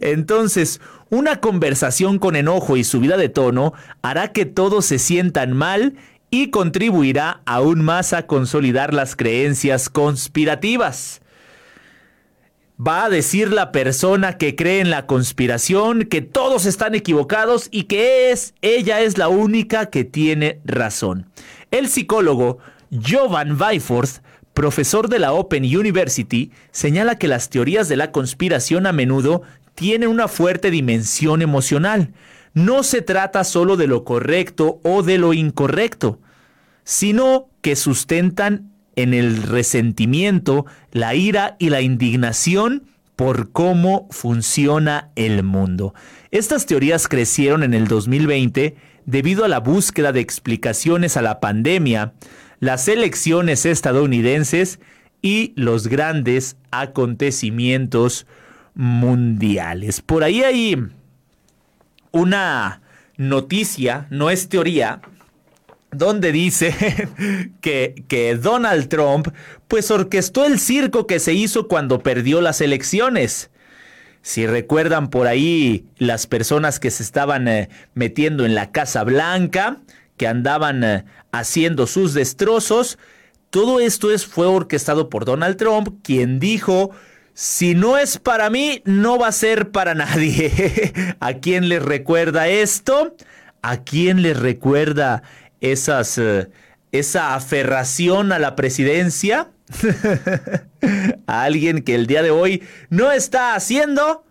Entonces, 0.00 0.80
una 1.10 1.40
conversación 1.40 2.18
con 2.18 2.36
enojo 2.36 2.76
y 2.76 2.84
subida 2.84 3.16
de 3.16 3.28
tono 3.28 3.74
hará 4.02 4.28
que 4.28 4.46
todos 4.46 4.86
se 4.86 4.98
sientan 4.98 5.52
mal 5.52 5.94
y 6.30 6.50
contribuirá 6.50 7.42
aún 7.44 7.82
más 7.82 8.12
a 8.12 8.26
consolidar 8.26 8.94
las 8.94 9.16
creencias 9.16 9.88
conspirativas. 9.88 11.21
Va 12.84 13.04
a 13.04 13.10
decir 13.10 13.52
la 13.52 13.70
persona 13.70 14.38
que 14.38 14.56
cree 14.56 14.80
en 14.80 14.90
la 14.90 15.06
conspiración 15.06 16.02
que 16.04 16.20
todos 16.20 16.66
están 16.66 16.96
equivocados 16.96 17.68
y 17.70 17.84
que 17.84 18.32
es 18.32 18.54
ella 18.60 19.02
es 19.02 19.18
la 19.18 19.28
única 19.28 19.86
que 19.86 20.02
tiene 20.04 20.58
razón. 20.64 21.30
El 21.70 21.88
psicólogo 21.88 22.58
Jovan 22.90 23.60
Weiforth, 23.60 24.22
profesor 24.52 25.08
de 25.08 25.20
la 25.20 25.32
Open 25.32 25.64
University, 25.64 26.50
señala 26.72 27.18
que 27.18 27.28
las 27.28 27.50
teorías 27.50 27.88
de 27.88 27.96
la 27.96 28.10
conspiración 28.10 28.86
a 28.86 28.92
menudo 28.92 29.42
tienen 29.76 30.08
una 30.08 30.26
fuerte 30.26 30.72
dimensión 30.72 31.40
emocional. 31.40 32.12
No 32.52 32.82
se 32.82 33.00
trata 33.00 33.44
solo 33.44 33.76
de 33.76 33.86
lo 33.86 34.02
correcto 34.02 34.80
o 34.82 35.04
de 35.04 35.18
lo 35.18 35.34
incorrecto, 35.34 36.18
sino 36.82 37.48
que 37.60 37.76
sustentan 37.76 38.71
en 38.96 39.14
el 39.14 39.42
resentimiento, 39.42 40.66
la 40.92 41.14
ira 41.14 41.56
y 41.58 41.70
la 41.70 41.80
indignación 41.80 42.84
por 43.16 43.52
cómo 43.52 44.08
funciona 44.10 45.10
el 45.16 45.42
mundo. 45.42 45.94
Estas 46.30 46.66
teorías 46.66 47.08
crecieron 47.08 47.62
en 47.62 47.74
el 47.74 47.88
2020 47.88 48.76
debido 49.06 49.44
a 49.44 49.48
la 49.48 49.60
búsqueda 49.60 50.12
de 50.12 50.20
explicaciones 50.20 51.16
a 51.16 51.22
la 51.22 51.40
pandemia, 51.40 52.14
las 52.60 52.88
elecciones 52.88 53.66
estadounidenses 53.66 54.80
y 55.20 55.52
los 55.56 55.88
grandes 55.88 56.56
acontecimientos 56.70 58.26
mundiales. 58.74 60.00
Por 60.00 60.24
ahí 60.24 60.42
hay 60.42 60.76
una 62.10 62.82
noticia, 63.16 64.06
no 64.10 64.30
es 64.30 64.48
teoría, 64.48 65.00
donde 65.92 66.32
dice 66.32 66.74
que, 67.60 68.04
que, 68.08 68.34
Donald 68.36 68.88
Trump 68.88 69.28
pues 69.68 69.90
orquestó 69.90 70.44
el 70.44 70.58
circo 70.58 71.06
que 71.06 71.20
se 71.20 71.34
hizo 71.34 71.68
cuando 71.68 72.02
perdió 72.02 72.40
las 72.40 72.60
elecciones. 72.60 73.50
Si 74.22 74.46
recuerdan 74.46 75.10
por 75.10 75.26
ahí 75.26 75.86
las 75.98 76.26
personas 76.26 76.78
que 76.78 76.90
se 76.90 77.02
estaban 77.02 77.48
eh, 77.48 77.68
metiendo 77.94 78.46
en 78.46 78.54
la 78.54 78.70
Casa 78.70 79.02
Blanca, 79.04 79.80
que 80.16 80.28
andaban 80.28 80.84
eh, 80.84 81.04
haciendo 81.32 81.86
sus 81.86 82.14
destrozos, 82.14 82.98
todo 83.50 83.80
esto 83.80 84.12
es, 84.12 84.24
fue 84.24 84.46
orquestado 84.46 85.10
por 85.10 85.24
Donald 85.24 85.56
Trump, 85.56 86.00
quien 86.02 86.38
dijo, 86.38 86.92
si 87.34 87.74
no 87.74 87.98
es 87.98 88.18
para 88.18 88.48
mí, 88.48 88.82
no 88.84 89.18
va 89.18 89.28
a 89.28 89.32
ser 89.32 89.70
para 89.70 89.94
nadie. 89.96 90.92
¿A 91.18 91.34
quién 91.34 91.68
le 91.68 91.80
recuerda 91.80 92.48
esto? 92.48 93.16
¿A 93.60 93.78
quién 93.78 94.22
le 94.22 94.34
recuerda 94.34 95.22
esas, 95.62 96.18
eh, 96.18 96.50
esa 96.90 97.34
aferración 97.34 98.32
a 98.32 98.38
la 98.38 98.54
presidencia, 98.54 99.48
a 101.26 101.42
alguien 101.44 101.82
que 101.82 101.94
el 101.94 102.06
día 102.06 102.22
de 102.22 102.30
hoy 102.30 102.62
no 102.90 103.10
está 103.10 103.54
haciendo 103.54 104.24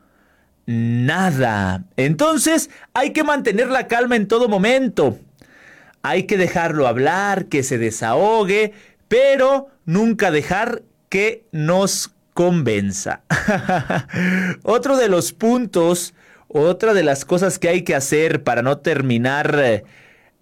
nada. 0.68 1.86
Entonces 1.98 2.70
hay 2.94 3.12
que 3.14 3.24
mantener 3.24 3.70
la 3.70 3.88
calma 3.88 4.16
en 4.16 4.28
todo 4.28 4.48
momento. 4.48 5.18
Hay 6.04 6.24
que 6.24 6.38
dejarlo 6.38 6.88
hablar, 6.88 7.46
que 7.46 7.64
se 7.64 7.78
desahogue, 7.78 8.74
pero 9.08 9.70
nunca 9.86 10.32
dejar 10.32 10.84
que 11.10 11.46
nos 11.52 12.12
convenza. 12.34 13.22
Otro 14.64 14.98
de 14.98 15.10
los 15.10 15.32
puntos, 15.32 16.14
otra 16.54 16.94
de 16.94 17.04
las 17.04 17.24
cosas 17.24 17.60
que 17.60 17.70
hay 17.70 17.84
que 17.84 17.96
hacer 17.96 18.44
para 18.44 18.62
no 18.62 18.80
terminar 18.80 19.84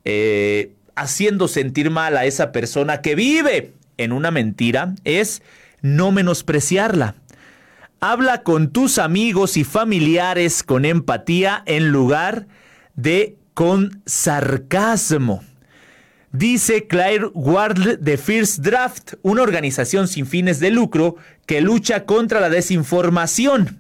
eh, 0.06 0.72
haciendo 1.00 1.48
sentir 1.48 1.90
mal 1.90 2.18
a 2.18 2.26
esa 2.26 2.52
persona 2.52 3.02
que 3.02 3.16
vive 3.16 3.74
en 3.98 4.12
una 4.12 4.32
mentira 4.32 4.96
es 5.06 5.42
no 5.82 6.12
menospreciarla. 6.12 7.16
Habla 8.02 8.44
con 8.44 8.72
tus 8.72 8.98
amigos 8.98 9.58
y 9.58 9.64
familiares 9.64 10.64
con 10.64 10.86
empatía 10.86 11.64
en 11.66 11.90
lugar 11.90 12.48
de 12.96 13.38
con 13.54 14.02
sarcasmo. 14.06 15.44
Dice 16.32 16.86
Claire 16.88 17.28
Ward 17.34 18.00
de 18.00 18.18
First 18.18 18.60
Draft, 18.60 19.14
una 19.22 19.42
organización 19.42 20.08
sin 20.08 20.26
fines 20.28 20.60
de 20.60 20.70
lucro 20.70 21.16
que 21.46 21.62
lucha 21.62 22.06
contra 22.06 22.40
la 22.40 22.50
desinformación. 22.50 23.80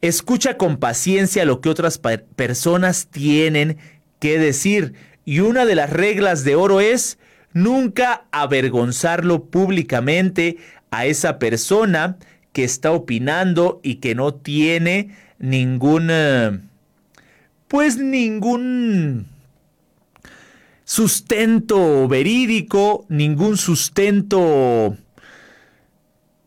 Escucha 0.00 0.56
con 0.56 0.78
paciencia 0.78 1.44
lo 1.44 1.60
que 1.60 1.68
otras 1.68 1.98
personas 1.98 3.08
tienen 3.08 3.78
que 4.18 4.38
decir 4.38 4.94
y 5.24 5.40
una 5.40 5.64
de 5.64 5.74
las 5.74 5.90
reglas 5.90 6.44
de 6.44 6.56
oro 6.56 6.80
es 6.80 7.18
nunca 7.52 8.24
avergonzarlo 8.32 9.44
públicamente 9.44 10.58
a 10.90 11.06
esa 11.06 11.38
persona 11.38 12.16
que 12.52 12.64
está 12.64 12.92
opinando 12.92 13.80
y 13.82 13.96
que 13.96 14.14
no 14.14 14.34
tiene 14.34 15.14
ningún, 15.38 16.08
eh, 16.10 16.58
pues 17.68 17.96
ningún 17.96 19.26
sustento 20.84 22.06
verídico, 22.06 23.06
ningún 23.08 23.56
sustento 23.56 24.96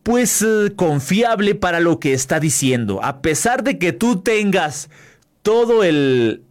pues 0.02 0.40
eh, 0.40 0.72
confiable 0.74 1.54
para 1.54 1.80
lo 1.80 2.00
que 2.00 2.14
está 2.14 2.40
diciendo. 2.40 3.04
A 3.04 3.20
pesar 3.20 3.62
de 3.62 3.78
que 3.78 3.92
tú 3.92 4.22
tengas 4.22 4.88
todo 5.42 5.84
el, 5.84 6.44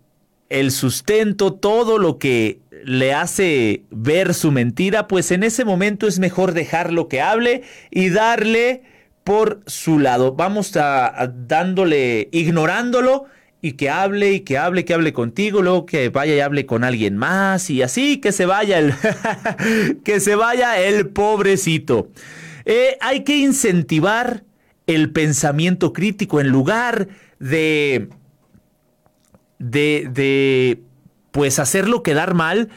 el 0.49 0.71
sustento, 0.71 1.53
todo 1.53 1.97
lo 1.97 2.17
que 2.17 2.59
le 2.83 3.13
hace 3.13 3.83
ver 3.91 4.33
su 4.33 4.51
mentira, 4.51 5.07
pues 5.07 5.31
en 5.31 5.43
ese 5.43 5.65
momento 5.65 6.07
es 6.07 6.19
mejor 6.19 6.53
dejarlo 6.53 7.07
que 7.07 7.21
hable 7.21 7.63
y 7.91 8.09
darle 8.09 8.83
por 9.23 9.61
su 9.65 9.99
lado. 9.99 10.33
Vamos 10.35 10.77
a, 10.77 11.33
dándole, 11.35 12.29
ignorándolo 12.31 13.25
y 13.61 13.73
que 13.73 13.89
hable 13.89 14.31
y 14.31 14.39
que 14.41 14.57
hable, 14.57 14.85
que 14.85 14.93
hable 14.93 15.11
contigo, 15.11 15.61
luego 15.61 15.85
que 15.85 16.09
vaya 16.09 16.35
y 16.35 16.39
hable 16.39 16.65
con 16.65 16.85
alguien 16.85 17.17
más 17.17 17.69
y 17.69 17.81
así 17.81 18.17
que 18.17 18.31
se 18.31 18.45
vaya 18.45 18.79
el, 18.79 18.93
que 20.05 20.21
se 20.21 20.35
vaya 20.35 20.79
el 20.79 21.07
pobrecito. 21.07 22.09
Eh, 22.63 22.97
hay 23.01 23.25
que 23.25 23.35
incentivar 23.35 24.43
el 24.85 25.11
pensamiento 25.11 25.91
crítico 25.91 26.39
en 26.39 26.47
lugar 26.47 27.09
de 27.39 28.09
de, 29.59 30.09
de 30.11 30.81
pues 31.31 31.59
hacerlo 31.59 32.03
quedar 32.03 32.33
mal, 32.33 32.69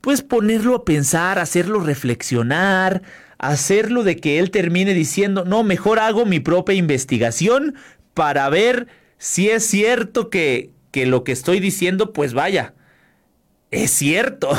pues 0.00 0.22
ponerlo 0.22 0.74
a 0.74 0.84
pensar, 0.84 1.38
hacerlo 1.38 1.80
reflexionar, 1.80 3.02
hacerlo 3.38 4.04
de 4.04 4.16
que 4.16 4.38
él 4.38 4.50
termine 4.50 4.94
diciendo, 4.94 5.44
no, 5.44 5.62
mejor 5.62 5.98
hago 5.98 6.26
mi 6.26 6.40
propia 6.40 6.74
investigación 6.74 7.74
para 8.12 8.48
ver 8.48 8.86
si 9.18 9.48
es 9.48 9.64
cierto 9.64 10.30
que, 10.30 10.70
que 10.90 11.06
lo 11.06 11.24
que 11.24 11.32
estoy 11.32 11.60
diciendo, 11.60 12.12
pues 12.12 12.34
vaya, 12.34 12.74
es 13.70 13.90
cierto. 13.90 14.50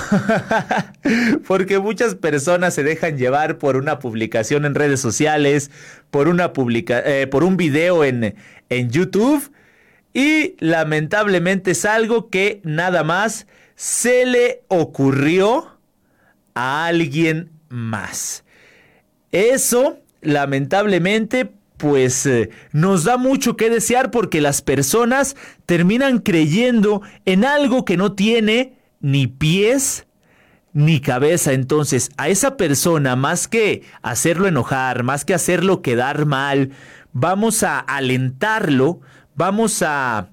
Porque 1.47 1.79
muchas 1.79 2.15
personas 2.15 2.73
se 2.73 2.83
dejan 2.83 3.17
llevar 3.17 3.57
por 3.57 3.77
una 3.77 3.99
publicación 3.99 4.65
en 4.65 4.75
redes 4.75 4.99
sociales, 4.99 5.71
por, 6.11 6.27
una 6.27 6.53
publica 6.53 7.01
eh, 7.05 7.27
por 7.27 7.43
un 7.43 7.55
video 7.57 8.03
en, 8.03 8.35
en 8.69 8.89
YouTube 8.89 9.51
y 10.15 10.55
lamentablemente 10.59 11.71
es 11.71 11.83
algo 11.83 12.29
que 12.29 12.61
nada 12.63 13.03
más 13.03 13.47
se 13.75 14.25
le 14.25 14.63
ocurrió 14.69 15.77
a 16.53 16.85
alguien 16.85 17.51
más. 17.67 18.45
Eso, 19.33 19.99
lamentablemente, 20.21 21.51
pues 21.75 22.25
eh, 22.25 22.49
nos 22.71 23.03
da 23.03 23.17
mucho 23.17 23.57
que 23.57 23.69
desear 23.69 24.09
porque 24.09 24.39
las 24.39 24.61
personas 24.61 25.35
terminan 25.65 26.19
creyendo 26.19 27.01
en 27.25 27.43
algo 27.43 27.83
que 27.83 27.97
no 27.97 28.13
tiene 28.13 28.77
ni 29.01 29.27
pies 29.27 30.07
ni 30.71 31.01
cabeza. 31.01 31.51
Entonces, 31.51 32.09
a 32.15 32.29
esa 32.29 32.55
persona, 32.55 33.17
más 33.17 33.49
que 33.49 33.83
hacerlo 34.01 34.47
enojar, 34.47 35.03
más 35.03 35.25
que 35.25 35.33
hacerlo 35.33 35.81
quedar 35.81 36.25
mal, 36.25 36.71
vamos 37.11 37.63
a 37.63 37.79
alentarlo, 37.79 39.01
vamos 39.35 39.83
a, 39.85 40.29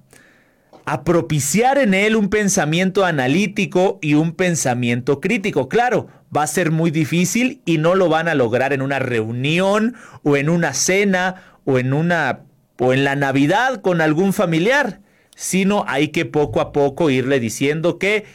propiciar 1.05 1.77
en 1.77 1.93
él 1.93 2.15
un 2.17 2.29
pensamiento 2.29 3.05
analítico 3.05 3.99
y 4.01 4.15
un 4.15 4.33
pensamiento 4.33 5.21
crítico. 5.21 5.69
Claro, 5.69 6.07
va 6.35 6.43
a 6.43 6.47
ser 6.47 6.71
muy 6.71 6.91
difícil 6.91 7.61
y 7.63 7.77
no 7.77 7.95
lo 7.95 8.09
van 8.09 8.27
a 8.27 8.35
lograr 8.35 8.73
en 8.73 8.81
una 8.81 8.99
reunión 8.99 9.95
o 10.23 10.35
en 10.35 10.49
una 10.49 10.73
cena 10.73 11.57
o 11.63 11.79
en 11.79 11.93
una 11.93 12.41
o 12.79 12.91
en 12.91 13.05
la 13.05 13.15
Navidad 13.15 13.81
con 13.81 14.01
algún 14.01 14.33
familiar, 14.33 14.99
sino 15.35 15.85
hay 15.87 16.09
que 16.09 16.25
poco 16.25 16.59
a 16.59 16.73
poco 16.73 17.09
irle 17.09 17.39
diciendo 17.39 17.97
que 17.97 18.25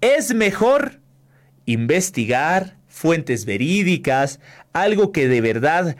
es 0.00 0.32
mejor 0.32 1.00
investigar 1.66 2.76
fuentes 2.86 3.46
verídicas, 3.46 4.38
algo 4.72 5.10
que 5.10 5.26
de 5.26 5.40
verdad 5.40 5.96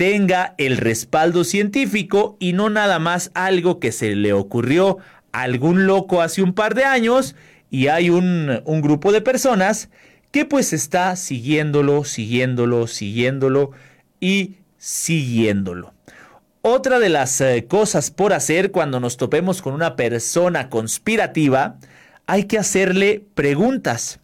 tenga 0.00 0.54
el 0.56 0.78
respaldo 0.78 1.44
científico 1.44 2.38
y 2.40 2.54
no 2.54 2.70
nada 2.70 2.98
más 2.98 3.30
algo 3.34 3.78
que 3.80 3.92
se 3.92 4.16
le 4.16 4.32
ocurrió 4.32 4.96
a 5.30 5.42
algún 5.42 5.86
loco 5.86 6.22
hace 6.22 6.40
un 6.40 6.54
par 6.54 6.74
de 6.74 6.86
años 6.86 7.36
y 7.68 7.88
hay 7.88 8.08
un, 8.08 8.62
un 8.64 8.80
grupo 8.80 9.12
de 9.12 9.20
personas 9.20 9.90
que 10.30 10.46
pues 10.46 10.72
está 10.72 11.16
siguiéndolo, 11.16 12.04
siguiéndolo, 12.04 12.86
siguiéndolo 12.86 13.72
y 14.20 14.54
siguiéndolo. 14.78 15.92
Otra 16.62 16.98
de 16.98 17.10
las 17.10 17.38
eh, 17.42 17.66
cosas 17.68 18.10
por 18.10 18.32
hacer 18.32 18.70
cuando 18.70 19.00
nos 19.00 19.18
topemos 19.18 19.60
con 19.60 19.74
una 19.74 19.96
persona 19.96 20.70
conspirativa, 20.70 21.76
hay 22.24 22.44
que 22.44 22.56
hacerle 22.56 23.22
preguntas. 23.34 24.18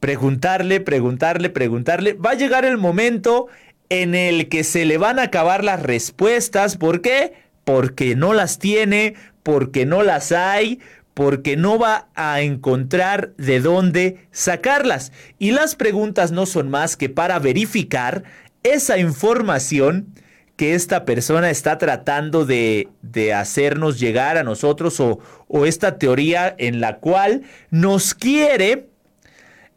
Preguntarle, 0.00 0.80
preguntarle, 0.80 1.50
preguntarle. 1.50 2.14
Va 2.14 2.30
a 2.30 2.34
llegar 2.34 2.64
el 2.64 2.78
momento 2.78 3.46
en 3.88 4.14
el 4.14 4.48
que 4.48 4.64
se 4.64 4.84
le 4.84 4.98
van 4.98 5.18
a 5.18 5.24
acabar 5.24 5.64
las 5.64 5.82
respuestas. 5.82 6.76
¿Por 6.76 7.00
qué? 7.00 7.34
Porque 7.64 8.16
no 8.16 8.34
las 8.34 8.58
tiene, 8.58 9.14
porque 9.42 9.86
no 9.86 10.02
las 10.02 10.32
hay, 10.32 10.80
porque 11.14 11.56
no 11.56 11.78
va 11.78 12.08
a 12.14 12.42
encontrar 12.42 13.32
de 13.36 13.60
dónde 13.60 14.28
sacarlas. 14.30 15.12
Y 15.38 15.50
las 15.50 15.74
preguntas 15.74 16.30
no 16.30 16.46
son 16.46 16.70
más 16.70 16.96
que 16.96 17.08
para 17.08 17.38
verificar 17.38 18.24
esa 18.62 18.98
información 18.98 20.14
que 20.58 20.74
esta 20.74 21.04
persona 21.04 21.50
está 21.50 21.78
tratando 21.78 22.44
de, 22.44 22.88
hacernos 23.34 24.00
llegar 24.00 24.36
a 24.36 24.44
nosotros 24.44 25.00
o, 25.00 25.20
esta 25.64 25.98
teoría 25.98 26.54
en 26.58 26.80
la 26.80 26.98
cual 26.98 27.42
nos 27.70 28.12
quiere 28.12 28.88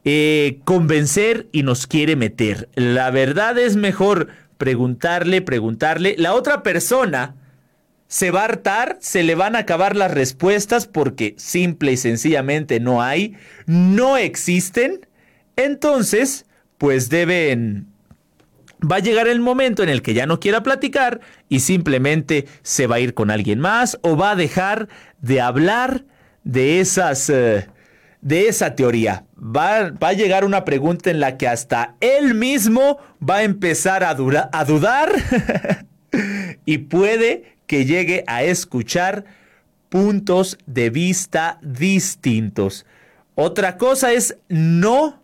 eh, 0.04 0.60
convencer 0.64 1.48
y 1.52 1.64
nos 1.64 1.88
quiere 1.88 2.16
meter. 2.16 2.70
La 2.76 3.12
verdad 3.12 3.58
es 3.58 3.76
mejor 3.76 4.28
preguntarle, 4.58 5.42
preguntarle. 5.42 6.16
La 6.18 6.34
otra 6.34 6.64
persona 6.64 7.36
se 8.08 8.32
va 8.32 8.42
a 8.42 8.46
hartar, 8.46 8.98
se 9.00 9.24
le 9.24 9.36
van 9.36 9.56
a 9.56 9.60
acabar 9.60 9.96
las 9.96 10.12
respuestas 10.12 10.88
porque 10.88 11.34
simple 11.38 11.94
y 11.94 11.98
sencillamente 11.98 12.80
no 12.80 13.02
hay, 13.02 13.36
no 13.66 14.18
existen. 14.18 15.08
Entonces, 15.56 16.46
pues 16.78 17.10
deben 17.10 17.92
va 18.90 18.98
a 18.98 19.00
llegar 19.00 19.28
el 19.28 19.40
momento 19.40 19.84
en 19.84 19.90
el 19.90 20.02
que 20.02 20.14
ya 20.14 20.26
no 20.26 20.40
quiera 20.40 20.64
platicar 20.64 21.22
y 21.50 21.60
simplemente 21.60 22.48
se 22.64 22.88
va 22.88 22.96
a 22.96 23.00
ir 23.00 23.14
con 23.14 23.30
alguien 23.30 23.60
más 23.60 24.00
o 24.02 24.18
va 24.18 24.32
a 24.32 24.36
dejar 24.36 24.90
de 25.22 25.42
hablar 25.42 26.04
de 26.44 26.80
esas 26.80 27.30
eh, 27.30 27.68
de 28.22 28.48
esa 28.48 28.76
teoría. 28.76 29.26
Va, 29.38 29.92
va, 29.92 30.10
a 30.10 30.14
llegar 30.14 30.46
una 30.46 30.64
pregunta 30.66 31.10
en 31.10 31.20
la 31.20 31.38
que 31.38 31.48
hasta 31.48 31.96
él 32.00 32.36
mismo 32.36 32.98
va 33.28 33.38
a 33.38 33.44
empezar 33.44 34.04
a, 34.04 34.12
a 34.12 34.66
dudar 34.66 35.12
y 36.66 36.78
puede 36.80 37.56
que 37.68 37.86
llegue 37.86 38.24
a 38.28 38.44
escuchar 38.44 39.26
puntos 39.90 40.58
de 40.66 40.90
vista 40.90 41.60
distintos. 41.62 42.86
Otra 43.36 43.78
cosa 43.78 44.14
es 44.14 44.38
no 44.50 45.21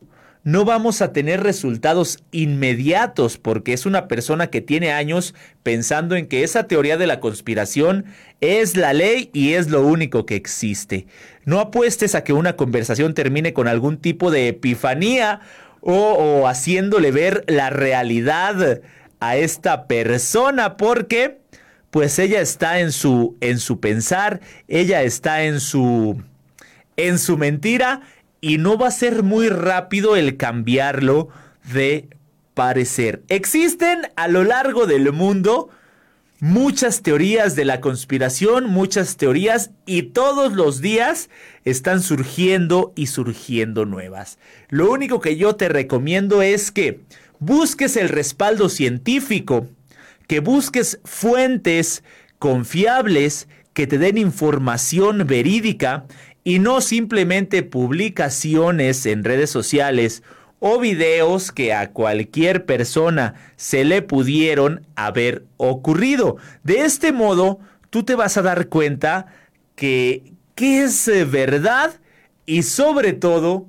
no 0.47 0.63
vamos 0.63 1.01
a 1.01 1.11
tener 1.11 1.43
resultados 1.43 2.19
inmediatos 2.31 3.37
porque 3.37 3.73
es 3.73 3.85
una 3.85 4.07
persona 4.07 4.47
que 4.47 4.61
tiene 4.61 4.93
años 4.93 5.35
pensando 5.61 6.15
en 6.15 6.25
que 6.25 6.43
esa 6.43 6.67
teoría 6.67 6.95
de 6.95 7.05
la 7.05 7.19
conspiración 7.19 8.05
es 8.39 8.77
la 8.77 8.93
ley 8.93 9.29
y 9.33 9.55
es 9.55 9.69
lo 9.69 9.85
único 9.85 10.25
que 10.25 10.37
existe. 10.37 11.05
No 11.43 11.59
apuestes 11.59 12.15
a 12.15 12.23
que 12.23 12.31
una 12.31 12.55
conversación 12.55 13.13
termine 13.13 13.51
con 13.51 13.67
algún 13.67 13.97
tipo 13.97 14.31
de 14.31 14.47
epifanía 14.47 15.41
o, 15.81 16.47
haciéndole 16.47 17.11
ver 17.11 17.43
la 17.47 17.69
realidad 17.69 18.79
a 19.19 19.35
esta 19.35 19.85
persona 19.85 20.77
porque 20.77 21.39
pues 21.91 22.19
ella 22.19 22.39
está 22.39 22.79
en 22.79 22.93
su 22.93 23.35
en 23.41 23.59
su 23.59 23.81
pensar, 23.81 24.39
ella 24.69 25.03
está 25.03 25.43
en 25.43 25.59
su 25.59 26.23
en 26.95 27.19
su 27.19 27.37
mentira 27.37 28.01
y 28.41 28.57
no 28.57 28.77
va 28.77 28.87
a 28.87 28.91
ser 28.91 29.23
muy 29.23 29.49
rápido 29.49 30.15
el 30.15 30.37
cambiarlo 30.37 31.29
de 31.73 32.09
parecer. 32.53 33.23
Existen 33.29 34.09
a 34.15 34.27
lo 34.27 34.43
largo 34.43 34.87
del 34.87 35.11
mundo 35.11 35.69
muchas 36.39 37.01
teorías 37.01 37.55
de 37.55 37.65
la 37.65 37.81
conspiración, 37.81 38.65
muchas 38.69 39.17
teorías 39.17 39.71
y 39.85 40.03
todos 40.03 40.53
los 40.53 40.81
días 40.81 41.29
están 41.65 42.01
surgiendo 42.01 42.93
y 42.95 43.07
surgiendo 43.07 43.85
nuevas. 43.85 44.37
Lo 44.69 44.91
único 44.91 45.19
que 45.19 45.37
yo 45.37 45.55
te 45.55 45.69
recomiendo 45.69 46.41
es 46.41 46.71
que 46.71 47.01
busques 47.39 47.95
el 47.95 48.09
respaldo 48.09 48.69
científico, 48.69 49.67
que 50.27 50.39
busques 50.39 50.99
fuentes 51.03 52.03
confiables 52.39 53.47
que 53.73 53.85
te 53.85 53.99
den 53.99 54.17
información 54.17 55.27
verídica 55.27 56.05
y 56.47 56.59
no 56.59 56.79
simplemente 56.79 57.61
publicaciones 57.61 59.05
en 59.05 59.25
redes 59.25 59.49
sociales 59.49 60.23
o 60.59 60.79
videos 60.79 61.51
que 61.51 61.73
a 61.73 61.91
cualquier 61.91 62.63
persona 62.63 63.33
se 63.57 63.83
le 63.83 64.01
pudieron 64.01 64.87
haber 64.95 65.43
ocurrido. 65.57 66.37
De 66.63 66.85
este 66.85 67.11
modo, 67.11 67.59
tú 67.89 68.03
te 68.03 68.15
vas 68.15 68.37
a 68.37 68.43
dar 68.43 68.69
cuenta 68.69 69.25
que, 69.75 70.31
que 70.55 70.83
es 70.85 71.09
eh, 71.09 71.25
verdad 71.25 71.99
y 72.45 72.63
sobre 72.63 73.11
todo 73.11 73.67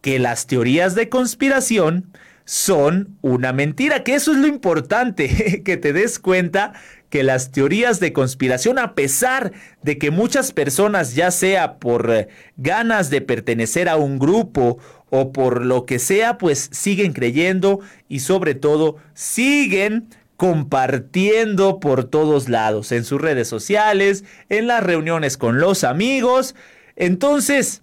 que 0.00 0.18
las 0.18 0.48
teorías 0.48 0.96
de 0.96 1.08
conspiración 1.10 2.10
son 2.50 3.16
una 3.20 3.52
mentira, 3.52 4.02
que 4.02 4.16
eso 4.16 4.32
es 4.32 4.38
lo 4.38 4.48
importante, 4.48 5.62
que 5.64 5.76
te 5.76 5.92
des 5.92 6.18
cuenta 6.18 6.72
que 7.08 7.22
las 7.22 7.52
teorías 7.52 8.00
de 8.00 8.12
conspiración, 8.12 8.80
a 8.80 8.96
pesar 8.96 9.52
de 9.82 9.98
que 9.98 10.10
muchas 10.10 10.50
personas, 10.50 11.14
ya 11.14 11.30
sea 11.30 11.78
por 11.78 12.10
eh, 12.10 12.26
ganas 12.56 13.08
de 13.08 13.20
pertenecer 13.20 13.88
a 13.88 13.94
un 13.94 14.18
grupo 14.18 14.78
o 15.10 15.30
por 15.30 15.64
lo 15.64 15.86
que 15.86 16.00
sea, 16.00 16.38
pues 16.38 16.70
siguen 16.72 17.12
creyendo 17.12 17.78
y 18.08 18.18
sobre 18.18 18.56
todo 18.56 18.96
siguen 19.14 20.08
compartiendo 20.36 21.78
por 21.78 22.02
todos 22.02 22.48
lados, 22.48 22.90
en 22.90 23.04
sus 23.04 23.20
redes 23.20 23.46
sociales, 23.46 24.24
en 24.48 24.66
las 24.66 24.82
reuniones 24.82 25.36
con 25.36 25.60
los 25.60 25.84
amigos. 25.84 26.56
Entonces, 26.96 27.82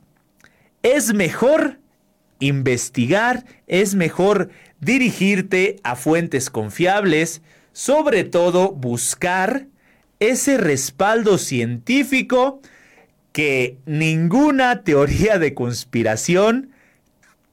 es 0.84 1.14
mejor 1.14 1.80
investigar, 2.40 3.46
es 3.68 3.96
mejor 3.96 4.50
dirigirte 4.80 5.78
a 5.84 5.96
fuentes 5.96 6.50
confiables, 6.50 7.42
sobre 7.74 8.24
todo 8.24 8.72
buscar 8.72 9.68
ese 10.20 10.58
respaldo 10.58 11.38
científico 11.38 12.62
que 13.32 13.78
ninguna 13.86 14.84
teoría 14.84 15.38
de 15.38 15.54
conspiración 15.54 16.72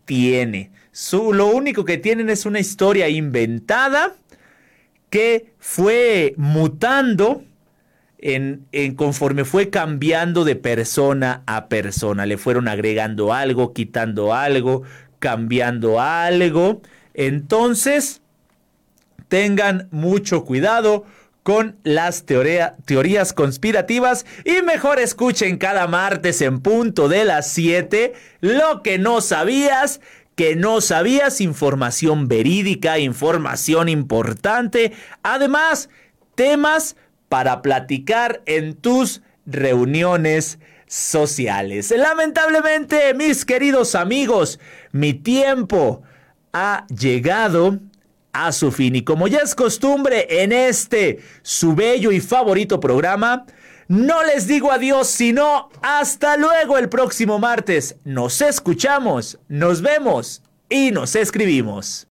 tiene. 0.04 0.70
lo 1.12 1.46
único 1.48 1.84
que 1.84 1.98
tienen 1.98 2.30
es 2.30 2.46
una 2.46 2.60
historia 2.60 3.08
inventada 3.08 4.14
que 5.10 5.52
fue 5.58 6.34
mutando 6.36 7.44
en, 8.24 8.66
conforme 8.96 9.44
fue 9.44 9.68
cambiando 9.68 10.44
de 10.44 10.56
persona 10.56 11.42
a 11.46 11.68
persona. 11.68 12.24
Le 12.24 12.38
fueron 12.38 12.68
agregando 12.68 13.34
algo, 13.34 13.74
quitando 13.74 14.32
algo, 14.32 14.82
cambiando 15.18 16.00
algo. 16.00 16.80
Entonces, 17.12 18.22
tengan 19.28 19.88
mucho 19.90 20.46
cuidado 20.46 21.04
con 21.42 21.76
las 21.84 22.24
teorías 22.24 23.34
conspirativas 23.34 24.24
y 24.46 24.62
mejor 24.62 24.98
escuchen 25.00 25.58
cada 25.58 25.86
martes 25.86 26.40
en 26.40 26.60
punto 26.60 27.10
de 27.10 27.26
las 27.26 27.52
7 27.52 28.14
lo 28.40 28.82
que 28.82 28.96
no 28.96 29.20
sabías, 29.20 30.00
que 30.34 30.56
no 30.56 30.80
sabías, 30.80 31.42
información 31.42 32.26
verídica, 32.28 32.98
información 32.98 33.90
importante, 33.90 34.92
además 35.22 35.90
temas 36.34 36.96
para 37.28 37.62
platicar 37.62 38.42
en 38.46 38.74
tus 38.74 39.22
reuniones 39.46 40.58
sociales. 40.86 41.92
Lamentablemente, 41.96 43.14
mis 43.14 43.44
queridos 43.44 43.94
amigos, 43.94 44.60
mi 44.92 45.14
tiempo 45.14 46.02
ha 46.52 46.86
llegado 46.88 47.80
a 48.32 48.52
su 48.52 48.70
fin. 48.70 48.96
Y 48.96 49.02
como 49.02 49.28
ya 49.28 49.38
es 49.38 49.54
costumbre 49.54 50.26
en 50.42 50.52
este 50.52 51.20
su 51.42 51.74
bello 51.74 52.12
y 52.12 52.20
favorito 52.20 52.80
programa, 52.80 53.46
no 53.88 54.24
les 54.24 54.46
digo 54.46 54.72
adiós, 54.72 55.08
sino 55.08 55.68
hasta 55.82 56.36
luego 56.36 56.78
el 56.78 56.88
próximo 56.88 57.38
martes. 57.38 57.96
Nos 58.04 58.40
escuchamos, 58.40 59.38
nos 59.48 59.82
vemos 59.82 60.42
y 60.68 60.90
nos 60.90 61.14
escribimos. 61.16 62.02